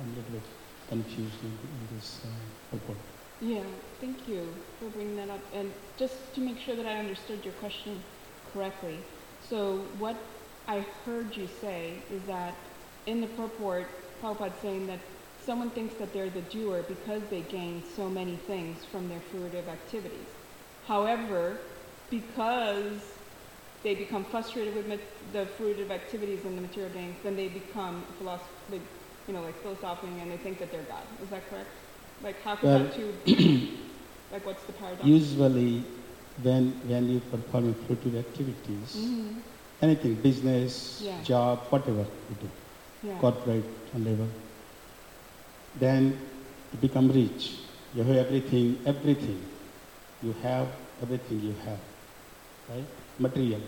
[0.00, 0.48] a little bit
[0.86, 2.28] confused in, in this uh,
[2.70, 2.98] purport.
[3.40, 3.64] Yeah,
[4.00, 5.42] thank you for bringing that up.
[5.52, 8.02] And just to make sure that I understood your question
[8.44, 9.04] correctly.
[9.40, 10.16] So what
[10.66, 12.56] I heard you say is that
[13.06, 15.00] in the purport, Prabhupada's saying that
[15.48, 19.68] someone thinks that they're the doer because they gain so many things from their fruitive
[19.78, 20.28] activities.
[20.92, 21.60] However,
[22.10, 23.00] because
[23.84, 27.96] they become frustrated with mat- the fruitive activities and the material gains, then they become
[28.18, 28.82] philosoph-
[29.26, 31.06] you know, like philosophizing and they think that they're God.
[31.22, 31.70] Is that correct?
[32.20, 33.08] Like how could Well, that two,
[34.32, 35.08] like what's the paradox?
[35.08, 35.72] Usually,
[36.46, 39.40] when, when you perform fruitive activities, hmm
[39.80, 40.74] anything, business,
[41.08, 41.22] Yeah.
[41.22, 42.50] job, whatever you do,
[43.02, 43.18] Yeah.
[43.18, 44.30] corporate level,
[45.78, 46.18] then
[46.72, 47.56] you become rich.
[47.94, 49.40] You have everything, everything.
[50.22, 50.68] You have
[51.02, 51.78] everything you have,
[52.68, 52.84] right?
[53.18, 53.60] Material.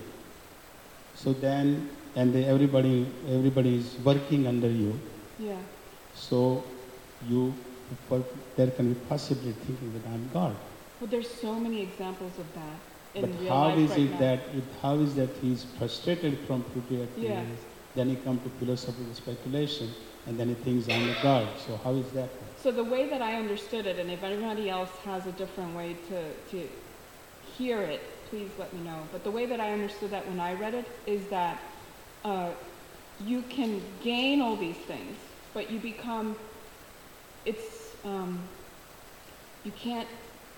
[1.14, 4.98] So then, and they, everybody, everybody is working under you.
[5.38, 5.56] Yeah.
[6.14, 6.64] So
[7.28, 7.54] you,
[8.56, 10.56] there can be possibly thinking that I'm God.
[11.00, 12.80] Well, there's so many examples of that
[13.14, 14.18] in but how is right it now.
[14.18, 17.08] that it, how is that he's frustrated from fruitive?
[17.16, 17.42] Yeah.
[17.94, 19.90] Then he comes to philosophical speculation,
[20.26, 21.48] and then he thinks I'm a God.
[21.66, 22.28] So how is that?
[22.62, 25.96] So the way that I understood it, and if anybody else has a different way
[26.08, 26.68] to, to
[27.56, 29.02] hear it, please let me know.
[29.12, 31.58] But the way that I understood that when I read it is that
[32.24, 32.50] uh,
[33.24, 35.16] you can gain all these things,
[35.54, 36.36] but you become,
[37.44, 38.38] it's, um,
[39.64, 40.08] you can't,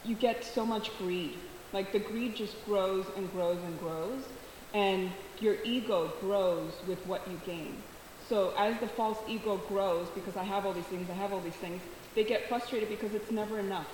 [0.05, 1.39] you get so much greed.
[1.73, 4.23] Like the greed just grows and grows and grows,
[4.75, 5.11] and
[5.41, 7.83] your ego grows with what you gain.
[8.33, 11.41] So as the false ego grows, because I have all these things, I have all
[11.41, 11.83] these things,
[12.15, 13.91] they get frustrated because it's never enough.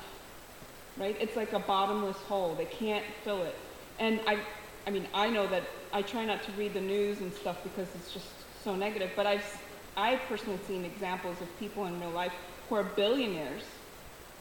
[0.96, 1.16] Right?
[1.20, 2.54] It's like a bottomless hole.
[2.54, 3.56] They can't fill it.
[3.98, 4.38] And I
[4.86, 7.88] I mean, I know that I try not to read the news and stuff because
[7.96, 8.28] it's just
[8.62, 9.60] so negative, but I've
[9.96, 12.32] I've personally seen examples of people in real life
[12.68, 13.64] who are billionaires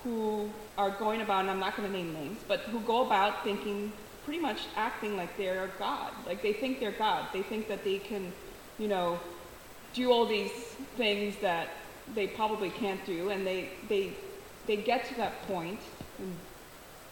[0.03, 3.43] who are going about, and I'm not going to name names, but who go about
[3.43, 3.91] thinking,
[4.25, 6.11] pretty much acting like they're God.
[6.27, 7.25] Like they think they're God.
[7.33, 8.31] They think that they can,
[8.77, 9.19] you know,
[9.93, 10.51] do all these
[10.97, 11.69] things that
[12.15, 14.17] they probably can't do, and they they
[14.67, 15.79] they get to that point,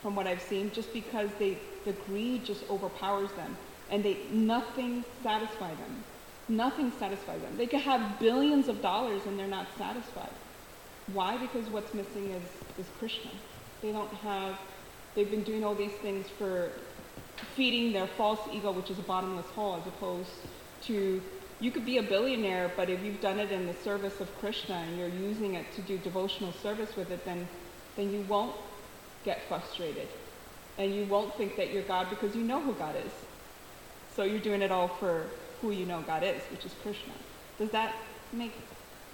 [0.01, 3.57] from what I've seen, just because they the greed just overpowers them,
[3.89, 6.03] and they nothing satisfies them.
[6.47, 7.57] Nothing satisfies them.
[7.57, 10.33] They could have billions of dollars and they're not satisfied.
[11.07, 11.37] Why?
[11.37, 12.43] Because what's missing is,
[12.77, 13.31] is Krishna.
[13.81, 14.59] They don't have,
[15.15, 16.71] they've been doing all these things for
[17.55, 20.29] feeding their false ego, which is a bottomless hole, as opposed
[20.83, 21.21] to,
[21.59, 24.75] you could be a billionaire, but if you've done it in the service of Krishna
[24.75, 27.47] and you're using it to do devotional service with it, then,
[27.95, 28.55] then you won't
[29.23, 30.07] get frustrated.
[30.77, 33.11] And you won't think that you're God because you know who God is.
[34.15, 35.27] So you're doing it all for
[35.61, 37.13] who you know God is, which is Krishna.
[37.57, 37.95] Does that
[38.33, 38.53] make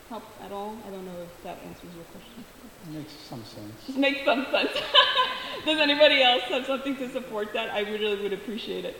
[0.09, 0.75] help at all?
[0.87, 2.43] I don't know if that answers your question.
[2.89, 3.85] It Makes some sense.
[3.85, 4.71] Just makes some sense.
[5.65, 7.69] Does anybody else have something to support that?
[7.69, 8.97] I really would appreciate it.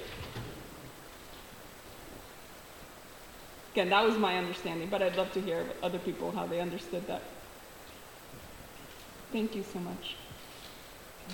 [3.71, 7.07] Again, that was my understanding, but I'd love to hear other people how they understood
[7.07, 7.21] that.
[9.31, 10.15] Thank you so much.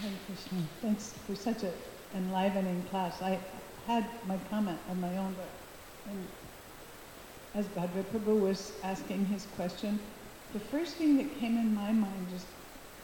[0.02, 0.60] Hare Krishna.
[0.82, 1.74] Thanks for such an
[2.16, 3.22] enlivening class.
[3.24, 3.40] I
[3.88, 5.48] had my comment of my own, but
[6.12, 6.28] and
[7.56, 10.00] as Bhadra Prabhu was asking his question,
[10.54, 12.46] the first thing that came in my mind just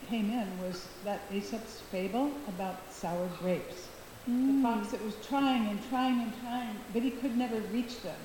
[0.08, 3.88] came in was that Aesop's fable about sour grapes.
[4.28, 4.62] The mm.
[4.62, 8.16] fox that was trying and trying and trying, but he could never reach them.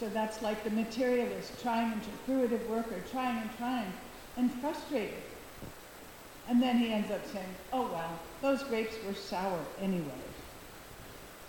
[0.00, 3.92] So that's like the materialist trying and fruitive worker trying and trying
[4.38, 5.22] and frustrated.
[6.48, 10.22] And then he ends up saying, oh well, those grapes were sour anyway.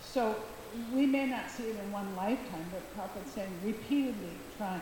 [0.02, 0.36] So
[0.92, 4.80] we may not see it in one lifetime, but Prabhupada's saying repeatedly trying.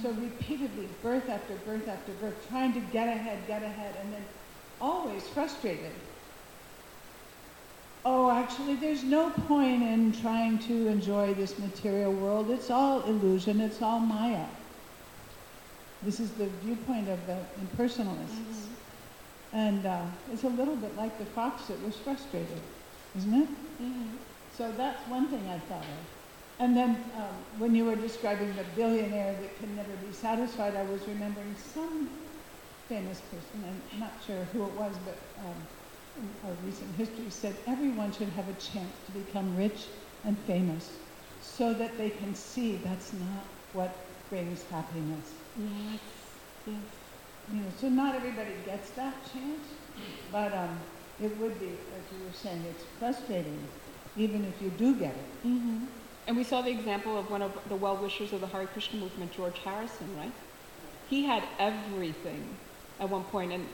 [0.00, 0.22] So mm-hmm.
[0.22, 4.24] repeatedly, birth after birth after birth, trying to get ahead, get ahead, and then
[4.80, 5.90] always frustrated.
[8.04, 12.50] Oh, actually, there's no point in trying to enjoy this material world.
[12.50, 14.44] It's all illusion, it's all Maya.
[16.02, 18.66] This is the viewpoint of the impersonalists.
[19.52, 22.60] And uh, it's a little bit like the fox that was frustrated,
[23.16, 23.48] isn't it?
[23.48, 24.16] Mm-hmm.
[24.56, 26.58] So that's one thing I thought of.
[26.58, 30.82] And then um, when you were describing the billionaire that can never be satisfied, I
[30.84, 32.08] was remembering some
[32.88, 35.54] famous person, I'm not sure who it was, but um,
[36.18, 39.86] in our recent history said everyone should have a chance to become rich
[40.24, 40.90] and famous
[41.40, 43.94] so that they can see that's not what
[44.30, 45.32] brings happiness.
[45.58, 46.00] Yes.
[46.66, 46.76] Yes.
[47.52, 49.66] You know, so not everybody gets that chance,
[50.30, 50.78] but um,
[51.20, 53.58] it would be, as you were saying, it's frustrating,
[54.16, 55.46] even if you do get it.
[55.46, 55.84] Mm-hmm.
[56.28, 59.32] And we saw the example of one of the well-wishers of the Hare Krishna movement,
[59.32, 60.32] George Harrison, right?
[61.10, 62.56] He had everything
[63.00, 63.66] at one point, and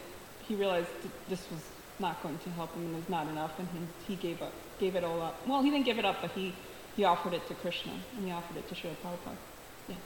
[0.46, 0.88] he realized
[1.28, 1.62] this was
[2.00, 4.96] not going to help him and was not enough, and he, he gave up, gave
[4.96, 5.46] it all up.
[5.46, 6.54] Well, he didn't give it up, but he,
[6.96, 9.36] he offered it to Krishna, and he offered it to Srila Prabhupada.
[9.88, 9.98] Yes.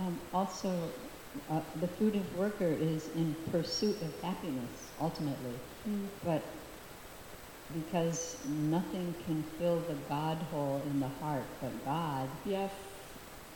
[0.00, 0.90] Um, also,
[1.50, 5.54] uh, the of worker is in pursuit of happiness, ultimately.
[5.88, 6.08] Mm.
[6.24, 6.42] But
[7.72, 12.70] because nothing can fill the God hole in the heart but God Yes.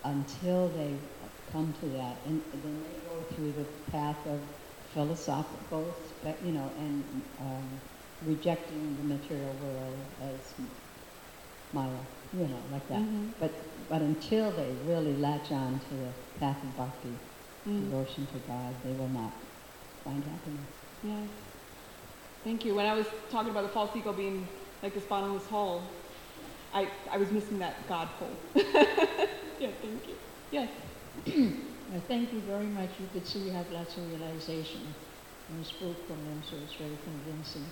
[0.04, 0.96] until they
[1.52, 2.16] come to that.
[2.26, 4.40] And then they go through the path of
[4.92, 5.96] philosophical,
[6.42, 7.80] you know, and um,
[8.22, 10.54] rejecting the material world as
[11.72, 11.98] Maya,
[12.32, 13.02] you know, like that.
[13.02, 13.32] Mhm.
[13.38, 17.18] But, but until they really latch on to the path of bhakti,
[17.66, 17.80] Mm.
[17.90, 19.34] devotion to God, they will not
[20.04, 20.70] find happiness.
[21.02, 21.28] Yes.
[22.44, 22.76] Thank you.
[22.76, 24.48] When I was talking about the false ego being
[24.82, 25.90] like this bottomless hole,
[26.72, 28.38] I, I was missing that God hole.
[28.54, 30.16] yeah, thank you.
[30.50, 30.70] Yes.
[31.92, 32.98] Uh, thank you very much.
[32.98, 34.94] You could see you have lots of realization.
[35.48, 37.70] And you spoke from them, so it's very convincing.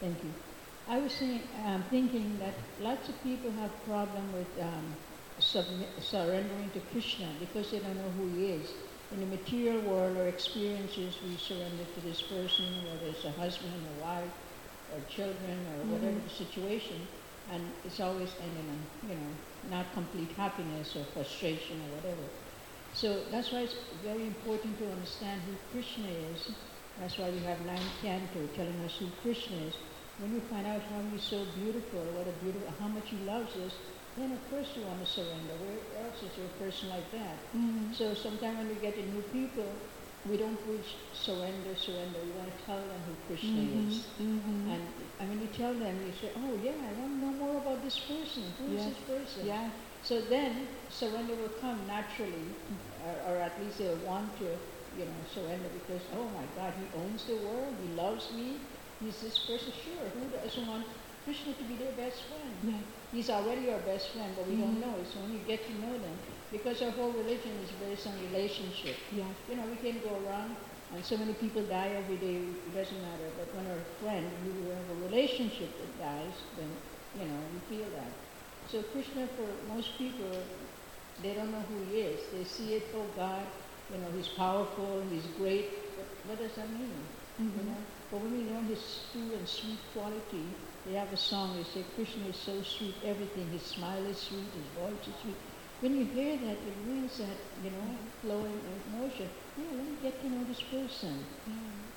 [0.00, 0.34] Thank you.
[0.86, 4.96] I was saying, um, thinking that lots of people have problem with um,
[5.38, 8.72] surrendering to Krishna because they don't know who he is.
[9.10, 13.86] In the material world or experiences, we surrender to this person, whether it's a husband
[13.86, 14.32] or wife
[14.88, 16.24] or children or whatever Mhm.
[16.24, 17.08] the situation,
[17.50, 22.22] and it's always ending in, you know, not complete happiness or frustration or whatever.
[22.94, 23.74] So that's why it's
[24.04, 26.50] very important to understand who Krishna is.
[26.98, 29.74] That's why we have nine canto telling us who Krishna is.
[30.18, 33.56] When you find out how he's so beautiful, what a beautiful, how much he loves
[33.56, 33.72] us,
[34.18, 35.54] then of course you want to surrender.
[35.64, 37.36] Where else is there a person like that?
[37.56, 37.92] Mm-hmm.
[37.94, 39.64] So sometimes when we get to new people,
[40.28, 42.18] we don't preach surrender, surrender.
[42.20, 44.04] We want to tell them who Krishna is.
[44.20, 44.70] Mm-hmm.
[44.70, 44.82] And
[45.20, 47.82] I mean, you tell them, you say, oh yeah, I want to know more about
[47.82, 48.52] this person.
[48.58, 48.92] Who is Yes.
[48.92, 49.46] this person?
[49.46, 49.70] Yeah.
[50.02, 52.56] So then surrender will come naturally,
[53.02, 54.56] or, or at least they'll want to,
[54.94, 59.20] you know, surrender because, oh my God, he owns the world, he loves me, he's
[59.20, 59.72] this person.
[59.72, 60.86] Sure, who doesn't want
[61.24, 62.84] Krishna to be their best friend?
[63.12, 64.80] He's already our best friend, but we don't Mhm.
[64.80, 65.06] know it.
[65.06, 66.18] So when you get to know them,
[66.50, 68.96] because our whole religion is based on relationship.
[69.12, 69.36] Yes.
[69.48, 70.56] You know, we can go around
[70.92, 72.36] and so many people die every day,
[72.66, 73.30] it doesn't matter.
[73.36, 76.76] But when our friend, we have a relationship that dies, then,
[77.14, 78.29] you know, we feel that.
[78.70, 80.46] So Krishna, for most people,
[81.18, 82.30] they don't know who he is.
[82.32, 83.46] They see it, oh God,
[83.88, 85.96] you know, he's powerful, he's great.
[85.96, 87.08] But what does that mean?
[87.52, 87.64] You Mm-hmm.
[87.64, 87.86] know?
[88.10, 91.84] But when we learn his true and sweet quality, they have a song, they say,
[91.94, 93.50] Krishna is so sweet, everything.
[93.50, 95.38] His smile is sweet, his voice is sweet.
[95.80, 99.30] When you hear that, it means that, you know, flowing emotion.
[99.56, 101.26] Yeah, let me get to know this person.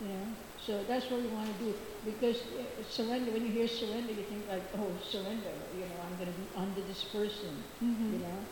[0.04, 0.28] You know?
[0.58, 1.76] So that's what we want to do.
[2.04, 6.18] Because uh, surrender, when you hear surrender, you think like, oh, surrender, you know, I'm
[6.18, 8.14] going to be under this person, Mm-hmm.
[8.14, 8.48] you know?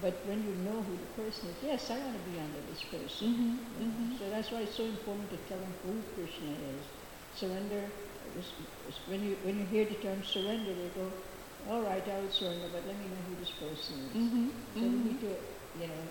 [0.00, 2.82] But when you know who the person is, yes, I want to be under this
[2.82, 3.28] person.
[3.28, 3.80] Mm-hmm.
[3.80, 3.92] you know.
[3.92, 4.16] Mm-hmm.
[4.18, 6.86] So that's why it's so important to tell them who Krishna is.
[7.30, 7.90] Surrender,
[8.36, 8.54] is-
[8.86, 11.12] is- when you, when you hear the term surrender, they go,
[11.68, 14.16] all right, I will surrender, but let me know who this person is.
[14.16, 14.48] Mm-hmm.
[14.80, 15.36] So we need to,
[15.74, 16.08] you know,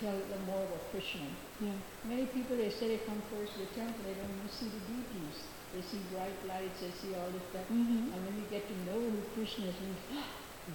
[0.00, 1.26] tell them more about Krishna.
[1.60, 1.74] Yeah.
[2.04, 4.82] Many people, they say they come first to the temple, they don't even see the
[4.86, 5.38] deities.
[5.74, 7.66] They see bright lights, they see all this stuff.
[7.68, 8.14] Mm-hmm.
[8.14, 10.24] And when you get to know who Krishna is, you think,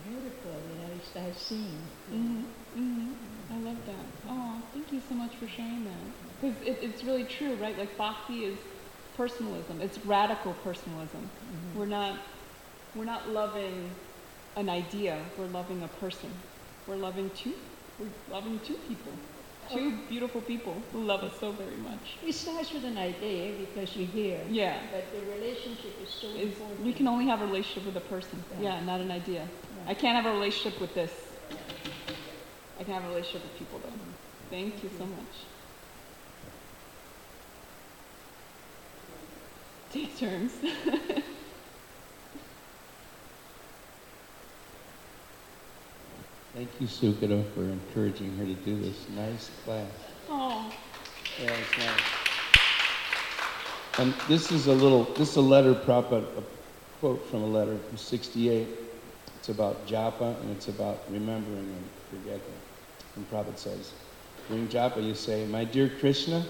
[0.06, 1.66] beautiful, you know, it's you know.
[2.14, 2.44] Mm-hmm.
[2.78, 3.54] Mm-hmm.
[3.54, 4.06] I love that.
[4.30, 6.04] Oh, thank you so much for sharing that.
[6.42, 7.78] Because it, it's really true, right?
[7.78, 8.58] Like bhakti is
[9.16, 9.82] personalism.
[9.82, 11.30] It's radical personalism.
[11.30, 11.78] Mhm.
[11.78, 12.20] We're not
[12.96, 13.90] we're not loving
[14.56, 15.20] an idea.
[15.38, 16.30] We're loving a person.
[16.88, 17.54] We're loving two.
[18.00, 19.12] We're loving two people.
[19.72, 22.18] Two beautiful people who love us so very much.
[22.26, 24.42] It starts with an idea because you hear.
[24.50, 24.78] Yeah.
[24.92, 26.82] But the relationship is so It's, important.
[26.86, 28.44] we can only have a relationship with a person.
[28.60, 28.80] Yeah.
[28.80, 29.48] Yeah, not an idea.
[29.48, 29.92] Yeah.
[29.92, 31.12] I can't have a relationship with this.
[32.80, 33.94] I can have a relationship with people though.
[34.50, 35.36] Thank you so much.
[39.92, 40.54] Take turns.
[46.54, 49.10] Thank you, Sukada, for encouraging her to do this.
[49.10, 49.88] Nice class.
[50.30, 50.72] oh,
[51.42, 52.02] Yeah, it's nice.
[53.98, 56.44] And this is a little, this is a letter, Prabhupada, a
[57.00, 58.68] quote from a letter from 68.
[59.40, 62.54] It's about japa and it's about remembering and forgetting.
[63.16, 63.92] And Prabhupada says,
[64.48, 66.46] during japa you say, My dear Krishna,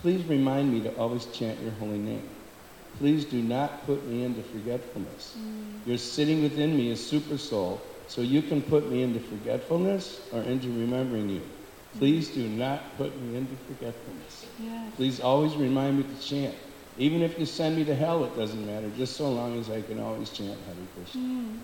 [0.00, 2.28] please remind me to always chant your holy name.
[2.98, 5.36] Please do not put me into forgetfulness.
[5.38, 5.86] Mm.
[5.86, 10.42] You're sitting within me as super soul, so you can put me into forgetfulness or
[10.42, 11.42] into remembering you.
[11.98, 14.46] Please do not put me into forgetfulness.
[14.60, 14.92] yes.
[14.96, 16.54] Please always remind me to chant.
[16.98, 19.80] Even if you send me to hell, it doesn't matter, just so long as I
[19.82, 21.20] can always chant Hare Krishna.
[21.20, 21.58] Mm.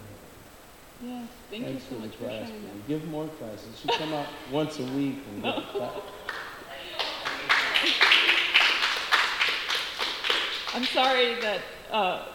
[1.03, 2.49] Yes, thank Thanks you so for much the for class.
[2.49, 2.89] sharing that.
[2.89, 3.85] Give more classes.
[3.85, 5.93] You come out once a week and give a class.
[10.75, 11.61] I'm sorry that
[11.91, 12.27] uh,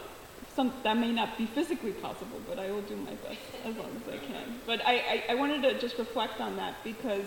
[0.55, 3.89] some, that may not be physically possible, but I will do my best as long
[4.01, 4.59] as I can.
[4.65, 7.25] But I, I, I wanted to just reflect on that because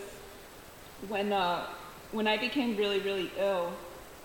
[1.09, 1.67] when, uh,
[2.13, 3.73] when I became really, really ill,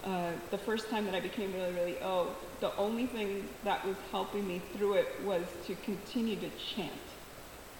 [0.05, 3.95] uh, the first time that I became really, really ill, the only thing that was
[4.11, 6.91] helping me through it was to continue to chant.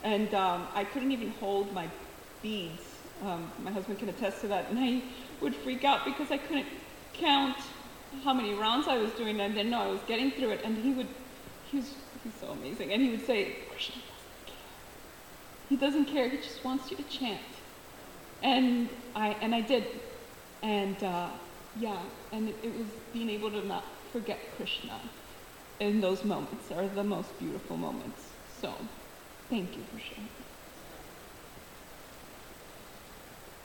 [0.04, 1.88] And um, I couldn't even hold my
[2.42, 2.82] beads.
[3.24, 4.70] Um, my husband can attest to that.
[4.70, 5.02] And I
[5.40, 6.68] would freak out because I couldn't
[7.14, 7.56] count
[8.24, 9.40] how many rounds I was doing.
[9.42, 10.62] I didn't know I was getting through it.
[10.64, 11.08] And he would,
[11.70, 11.94] he was,
[12.24, 12.92] he's so amazing.
[12.94, 14.56] And he would say, Krishna doesn't care.
[15.70, 16.30] He doesn't care.
[16.30, 17.42] He just wants you to chant.
[18.42, 19.86] And I, and I did.
[20.62, 21.30] And uh,
[21.80, 21.98] yeah,
[22.32, 25.00] and it, it was being able to not forget Krishna
[25.80, 28.30] in those moments are the most beautiful moments.
[28.62, 28.74] So,
[29.50, 30.43] thank you for sharing.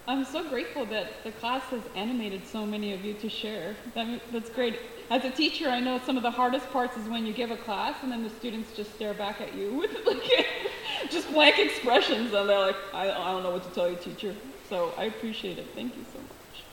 [0.09, 3.77] I'm so grateful that the class has animated so many of you to share.
[3.95, 4.79] That, that's great.
[5.11, 7.59] As a teacher, I know some of the hardest parts is when you give a
[7.59, 10.23] class and then the students just stare back at you with like
[11.11, 14.35] just blank expressions and they're like, I, I don't know what to tell you, teacher.
[14.71, 15.67] So I appreciate it.
[15.75, 16.65] Thank you so much.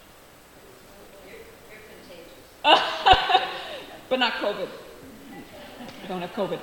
[4.10, 4.70] but not COVID.
[6.04, 6.60] I don't have COVID.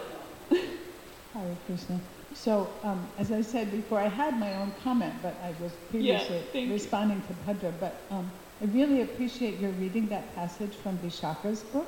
[1.34, 2.00] Hare Krishna.
[2.42, 6.44] So, um, as I said before, I had my own comment, but I was previously
[6.54, 6.70] you.
[6.72, 7.72] responding to Bhadra.
[7.78, 11.86] But um, I really appreciate your reading that passage from Vishaka's book.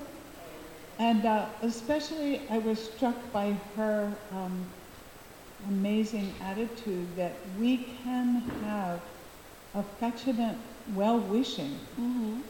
[1.00, 4.72] And uh, especially, I was struck by her um,
[5.66, 9.00] amazing attitude that we can have
[9.74, 12.40] affectionate well wishing, Mm-hmm.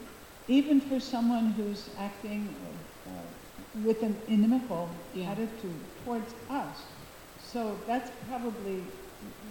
[0.47, 3.09] even for someone who's acting uh,
[3.73, 5.31] with an inimical Yeah.
[5.31, 6.83] attitude towards us.
[7.55, 8.83] So that's probably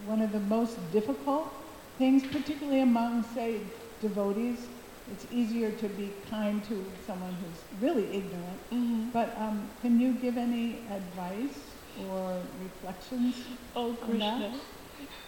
[0.05, 1.51] one of the most difficult
[1.97, 3.61] things, particularly among, say,
[4.03, 4.67] devotees.
[5.11, 8.59] It's easier to be kind to someone who's really ignorant.
[8.71, 9.09] Mm-hmm.
[9.09, 11.59] But um, can you give any advice
[12.11, 13.37] or reflections?
[13.75, 14.53] Oh, on Krishna.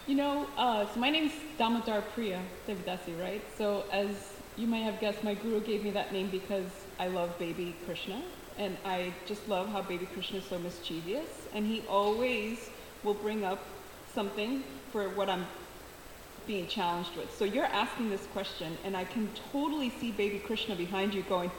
[0.07, 3.43] You know, uh, so my name's Damodar Priya Devidasi, right?
[3.57, 6.69] So as you may have guessed, my guru gave me that name because
[6.99, 8.21] I love baby Krishna.
[8.59, 11.49] And I just love how baby Krishna is so mischievous.
[11.55, 12.71] And he always
[13.05, 13.63] will bring up
[14.15, 15.47] something for what I'm
[16.47, 17.35] being challenged with.
[17.37, 21.51] So you're asking this question, and I can totally see baby Krishna behind you going,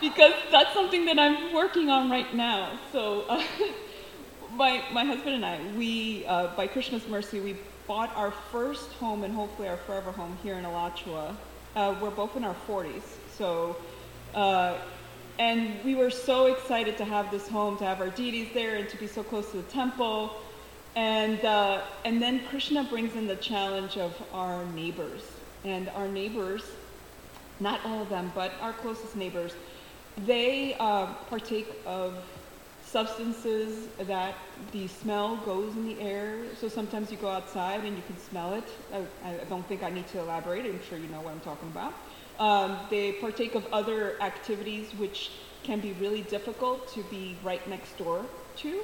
[0.00, 2.78] because that's something that I'm working on right now.
[2.92, 3.42] So uh,
[4.54, 7.56] my, my husband and I, we, uh, by Krishna's mercy, we
[7.86, 11.36] bought our first home and hopefully our forever home here in Alachua.
[11.74, 13.02] Uh, we're both in our 40s.
[13.36, 13.76] So,
[14.34, 14.78] uh,
[15.38, 18.88] and we were so excited to have this home, to have our deities there, and
[18.88, 20.34] to be so close to the temple.
[20.94, 25.22] And, uh, and then Krishna brings in the challenge of our neighbors.
[25.64, 26.62] And our neighbors,
[27.60, 29.52] not all of them, but our closest neighbors,
[30.26, 32.14] they uh, partake of
[32.84, 34.34] substances that
[34.72, 36.40] the smell goes in the air.
[36.60, 38.64] So sometimes you go outside and you can smell it.
[38.92, 40.66] I, I don't think I need to elaborate.
[40.66, 41.94] I'm sure you know what I'm talking about.
[42.38, 45.30] Um, they partake of other activities which
[45.62, 48.24] can be really difficult to be right next door
[48.56, 48.80] to.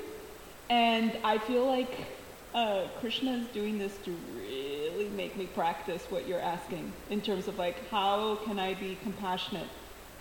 [0.71, 2.07] And I feel like
[2.55, 7.49] uh, Krishna is doing this to really make me practice what you're asking in terms
[7.49, 9.69] of like, how can I be compassionate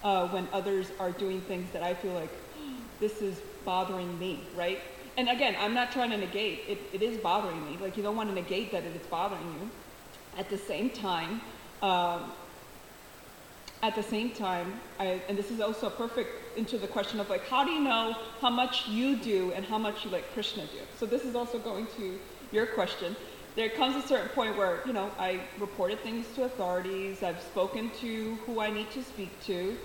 [0.03, 2.31] uh, when others are doing things that I feel like
[2.99, 4.79] this is bothering me, right?
[5.17, 6.77] And again, I'm not trying to negate it.
[6.93, 7.77] It is bothering me.
[7.81, 9.69] Like you don't want to negate that it is bothering you.
[10.37, 11.41] At the same time,
[11.81, 12.31] um,
[13.83, 17.45] at the same time, I, and this is also perfect into the question of like,
[17.47, 20.79] how do you know how much you do and how much you let Krishna do?
[20.97, 22.17] So this is also going to
[22.51, 23.15] your question.
[23.57, 27.89] there comes a certain point where, you know, I reported things to authorities, I've spoken
[28.01, 29.75] to who I need to speak to.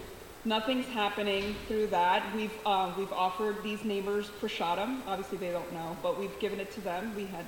[0.45, 2.23] Nothing's happening through that.
[2.37, 5.01] We've, uh, we've offered these neighbors prashadam.
[5.07, 7.15] Obviously, they don't know, but we've given it to them.
[7.17, 7.47] We had,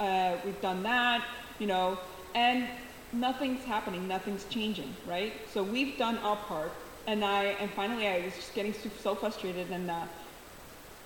[0.00, 1.24] uh, we've done that,
[1.60, 1.98] you know,
[2.34, 2.66] and
[3.12, 5.32] nothing's happening, nothing's changing, right?
[5.52, 6.72] So we've done our part,
[7.06, 10.04] and I, and finally, I was just getting so, frustrated, and uh,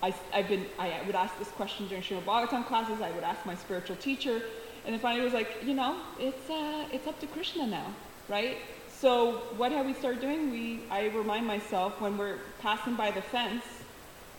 [0.03, 3.45] I, have been, I would ask this question during Srimad Bhagavatam classes, I would ask
[3.47, 4.43] my spiritual teacher,
[4.85, 7.87] and then finally it was like, you know, it's, uh, it's up to Krishna now,
[8.29, 8.59] right?
[8.89, 10.51] So what have we started doing?
[10.51, 13.65] We, I remind myself when we're passing by the fence,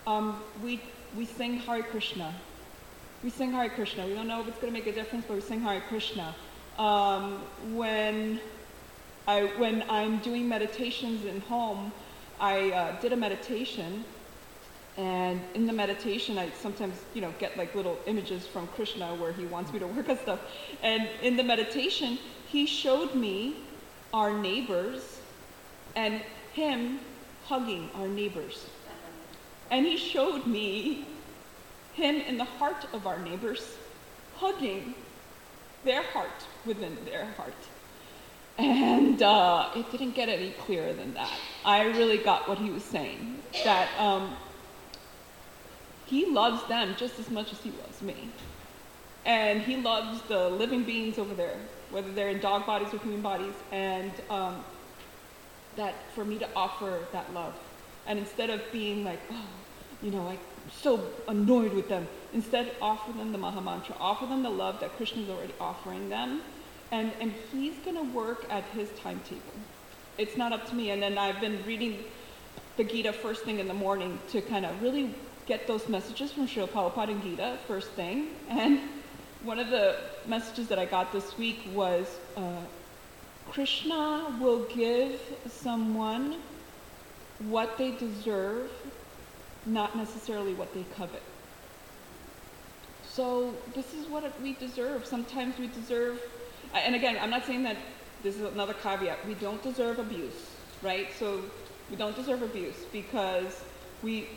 [0.06, 0.80] um, we,
[1.16, 2.34] we sing Hare Krishna.
[3.22, 4.06] We sing Hare Krishna.
[4.06, 6.34] We don't know if it's going to make a difference, but we sing Hare Krishna.
[6.78, 7.40] Um,
[7.74, 8.40] when,
[9.26, 11.92] I, when I'm doing meditations in home,
[12.40, 14.04] I uh, did a meditation
[14.98, 19.32] and in the meditation, I sometimes, you know, get like little images from Krishna where
[19.32, 20.40] he wants me to work on stuff.
[20.82, 22.18] And in the meditation,
[22.48, 23.54] he showed me
[24.12, 25.20] our neighbors
[25.94, 26.20] and
[26.52, 26.98] him
[27.46, 28.66] hugging our neighbors.
[29.70, 31.06] And he showed me
[31.92, 33.76] him in the heart of our neighbors,
[34.36, 34.94] hugging
[35.84, 37.54] their heart within their heart.
[38.58, 41.32] And uh, it didn't get any clearer than that.
[41.64, 43.38] I really got what he was saying.
[43.64, 44.36] That um,
[46.06, 48.30] he loves them just as much as he loves me.
[49.24, 51.56] And he loves the living beings over there,
[51.90, 54.64] whether they're in dog bodies or human bodies, and um,
[55.76, 57.54] that for me to offer that love.
[58.06, 59.46] And instead of being like, oh,
[60.02, 60.38] you know, I'm
[60.72, 64.96] so annoyed with them, instead offer them the Maha Mantra, offer them the love that
[64.96, 66.40] Krishna is already offering them,
[66.90, 69.42] and, and he's going to work at his timetable.
[70.16, 70.90] It's not up to me.
[70.90, 72.04] And then I've been reading
[72.76, 75.14] the Gita first thing in the morning to kind of really
[75.46, 78.28] get those messages from Srila Prabhupada and Gita first thing.
[78.48, 78.80] And
[79.42, 82.60] one of the messages that I got this week was uh,
[83.50, 86.36] Krishna will give someone
[87.38, 88.70] what they deserve,
[89.64, 91.22] not necessarily what they covet.
[93.08, 95.06] So this is what we deserve.
[95.06, 96.20] Sometimes we deserve,
[96.74, 97.76] and again, I'm not saying that
[98.22, 99.26] this is another caveat.
[99.26, 100.50] We don't deserve abuse,
[100.82, 101.08] right?
[101.18, 101.42] So
[101.90, 103.62] we don't deserve abuse because
[104.02, 104.28] we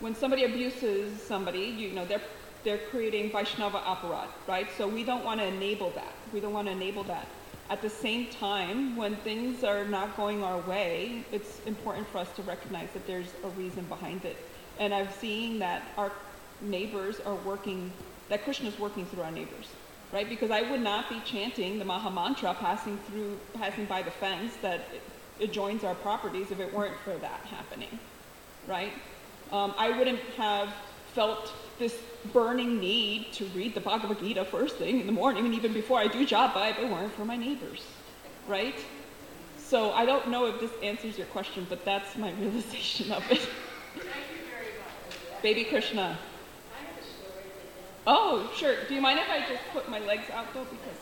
[0.00, 2.20] when somebody abuses somebody, you know, they're,
[2.64, 4.68] they're creating Vaishnava aparadh, right?
[4.76, 6.12] So we don't want to enable that.
[6.32, 7.26] We don't want to enable that.
[7.70, 12.28] At the same time, when things are not going our way, it's important for us
[12.36, 14.36] to recognize that there's a reason behind it.
[14.78, 16.12] And I've seen that our
[16.60, 17.92] neighbors are working,
[18.28, 19.68] that Krishna is working through our neighbors,
[20.12, 20.28] right?
[20.28, 24.56] Because I would not be chanting the Maha Mantra passing through, passing by the fence
[24.62, 24.80] that
[25.40, 27.98] adjoins our properties if it weren't for that happening,
[28.66, 28.92] right?
[29.52, 30.68] um, I wouldn't have
[31.14, 31.98] felt this
[32.32, 35.98] burning need to read the Bhagavad Gita first thing in the morning and even before
[35.98, 37.84] I do japa if it weren't for my neighbors,
[38.46, 38.74] right?
[39.58, 43.38] So I don't know if this answers your question, but that's my realization of it.
[43.38, 43.46] Thank
[43.96, 44.02] you
[44.50, 45.42] very much.
[45.42, 46.18] Baby Krishna.
[48.10, 48.74] Oh, sure.
[48.88, 50.64] Do you mind if I just put my legs out though?
[50.64, 50.96] Because.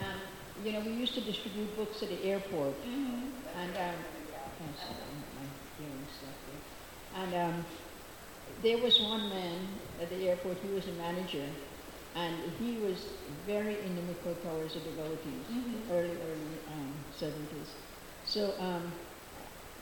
[0.00, 0.20] Um,
[0.64, 2.80] you know, we used to distribute books at the airport.
[2.86, 3.58] Mm-hmm.
[3.58, 3.98] And um,
[5.34, 7.20] my hearing stuff there.
[7.20, 7.64] And um,
[8.62, 9.58] there was one man
[10.00, 10.58] at the airport.
[10.58, 11.48] He was a manager,
[12.14, 13.08] and he was
[13.44, 15.90] very inimical towards the devotees, Mhm.
[15.90, 17.70] early, early um, 70s.
[18.24, 18.92] So um,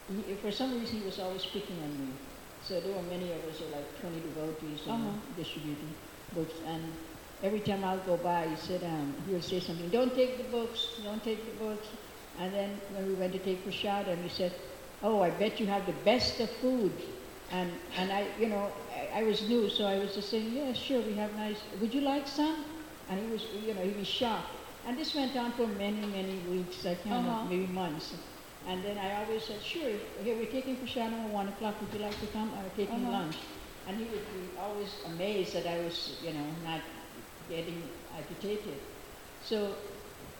[0.09, 2.13] he, for some reason, he was always picking on me.
[2.67, 5.33] So there were many of us, like 20 devotees, um, Uh-huh.
[5.35, 5.95] distributing
[6.33, 6.55] books.
[6.65, 6.83] And
[7.41, 10.37] every time I would go by, he said, um, he would say something, don't take
[10.37, 11.87] the books, don't take the books.
[12.37, 14.53] And then when we went to take prashadam, he said,
[15.01, 16.93] oh, I bet you have the best of food.
[17.49, 20.73] And, and I, you know, I, I was new, so I was just saying, yeah,
[20.73, 22.65] sure, we have nice, would you like some?
[23.07, 24.49] And he was, you know, he was shocked.
[24.85, 27.45] And this went on for many, many weeks, I can't Uh-huh.
[27.49, 28.15] maybe months.
[28.67, 29.89] And then I always said, sure,
[30.21, 32.53] here we're taking prashadam at one o'clock, would you like to come?
[32.53, 33.11] Or taking Uh-huh.
[33.11, 33.37] lunch.
[33.87, 36.81] And he would be always amazed that I was, you know, not
[37.47, 38.79] getting agitated.
[39.39, 39.77] So,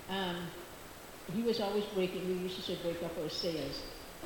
[0.10, 0.48] um,
[1.28, 3.84] he was always breaking, we used to say break up our sales.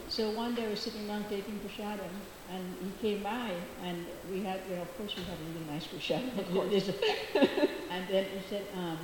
[0.07, 2.09] So one day I was sitting down taking prashadam,
[2.49, 3.51] and he came by,
[3.81, 6.37] and we had, you know, of course we had really nice prashadam.
[6.39, 6.89] Of course.
[7.89, 8.99] And then he said, um,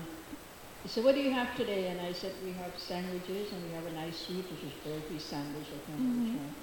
[0.85, 1.87] he said, what do you have today?
[1.89, 5.19] And I said, we have sandwiches, and we have a nice sweet, which is burfi
[5.19, 6.37] sandwich, I can't remember which Mhm.
[6.45, 6.55] one.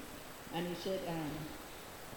[0.55, 1.33] And he said, um,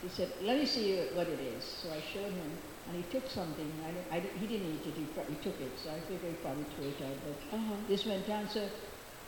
[0.02, 1.64] he said, let me see what it is.
[1.66, 2.58] So I showed him,
[2.88, 3.72] and he took something.
[3.90, 5.80] I, I, he didn't eat it, he, he took it.
[5.80, 7.18] So I figured he probably threw it out.
[7.26, 7.76] But Uh-huh.
[7.88, 8.50] this went down.
[8.50, 8.70] So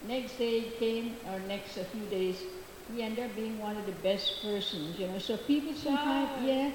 [0.01, 2.43] next day came, or next a few days,
[2.87, 5.19] he ended up being one of the best persons, you know.
[5.19, 6.71] So people sometimes, yeah,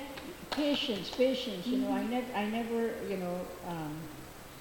[0.50, 1.66] patience, patience.
[1.72, 4.08] You know, I never, I never, you know, um,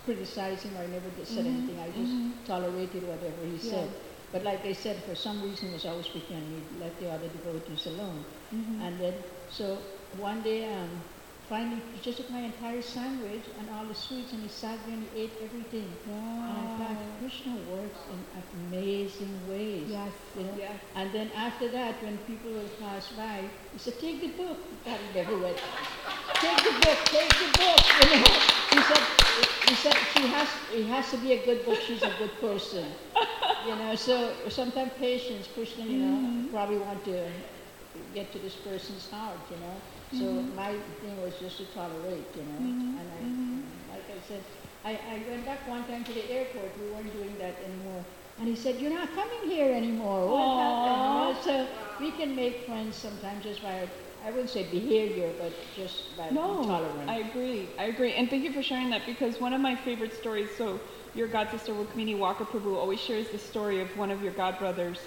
[0.05, 1.57] criticized him or I never did, said mm-hmm.
[1.57, 1.79] anything.
[1.79, 2.45] I just mm-hmm.
[2.45, 3.89] tolerated whatever he said.
[4.31, 7.09] But like I said, for some reason, he was always speaking, and he let the
[7.11, 8.23] other devotees alone.
[8.55, 8.81] Mm-hmm.
[8.81, 9.13] And then,
[9.49, 9.77] so
[10.17, 10.89] one day, um,
[11.49, 14.95] finally, he just took my entire sandwich and all the sweets, and he sat there
[14.95, 15.85] and he ate everything.
[16.07, 19.87] And I thought, Krishna works in amazing ways.
[19.89, 20.13] Yes.
[20.37, 20.55] You know?
[20.57, 20.79] Yes.
[20.95, 24.57] And then after that, when people would pass by, he said, take the book.
[24.85, 25.59] That never read.
[26.35, 27.79] Take the book, take the book.
[28.01, 28.51] You know?
[28.71, 29.20] He said,
[29.69, 31.79] he said she has, it has to be a good book.
[31.85, 32.85] She's a good person.
[33.67, 36.47] You know, so sometimes patience, Krishna, you know, mm-hmm.
[36.53, 37.29] probably want to
[38.13, 39.75] get to this person's heart, you know.
[40.11, 40.55] So mm-hmm.
[40.55, 40.71] my
[41.01, 42.59] thing was just to tolerate, you know.
[42.59, 42.97] Mm-hmm.
[42.97, 43.07] And
[43.91, 44.43] I, like I said,
[44.83, 46.71] I, I went back one time to the airport.
[46.79, 48.03] We weren't doing that anymore.
[48.39, 51.43] And he said, "You're not coming here anymore." What happened?
[51.45, 51.67] So
[51.99, 53.87] we can make friends sometimes just by,
[54.23, 57.09] I wouldn't say behavior, but just by No, tolerant.
[57.09, 57.69] I agree.
[57.79, 58.13] I agree.
[58.13, 60.79] And thank you for sharing that because one of my favorite stories, so
[61.15, 64.59] your god sister Rukmini Walker Prabhu always shares the story of one of your god
[64.59, 64.99] brothers,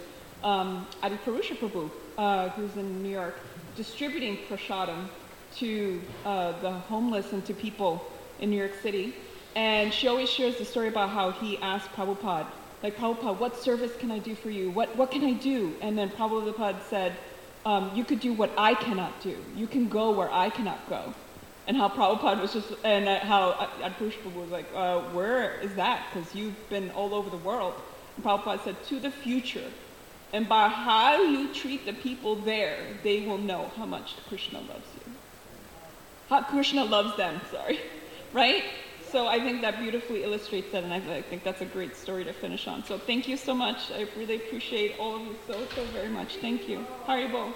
[0.43, 3.36] um, Adi Purusha Prabhu, uh, who's in New York,
[3.77, 5.09] distributing prasadam
[5.57, 9.15] to uh, the homeless and to people in New York City.
[9.55, 12.49] And she always shares the story about how he asked Prabhupada,
[12.82, 14.70] like, Prabhupada, what service can I do for you?
[14.70, 15.77] What, what can I do?
[15.81, 17.16] And then Prabhupada said,
[17.65, 19.36] um, you could do what I cannot do.
[19.57, 21.15] You can go where I cannot go.
[21.66, 25.74] And how Prabhupada was just, and uh, how Adi Purusha was like, uh, where is
[25.77, 26.07] that?
[26.12, 27.74] Because you've been all over the world.
[28.16, 29.70] And Prabhupada said, to the future.
[30.35, 34.89] And by how you treat the people there, they will know how much Krishna loves
[34.97, 35.12] you.
[36.28, 37.81] How Krishna loves them, sorry.
[38.32, 38.65] Right?
[39.15, 42.32] So I think that beautifully illustrates that, and I, think that's a great story to
[42.32, 42.82] finish on.
[42.85, 43.93] So thank you so much.
[43.93, 46.39] I really appreciate all of you so, so very much.
[46.39, 46.85] Thank you.
[47.07, 47.55] Haribol.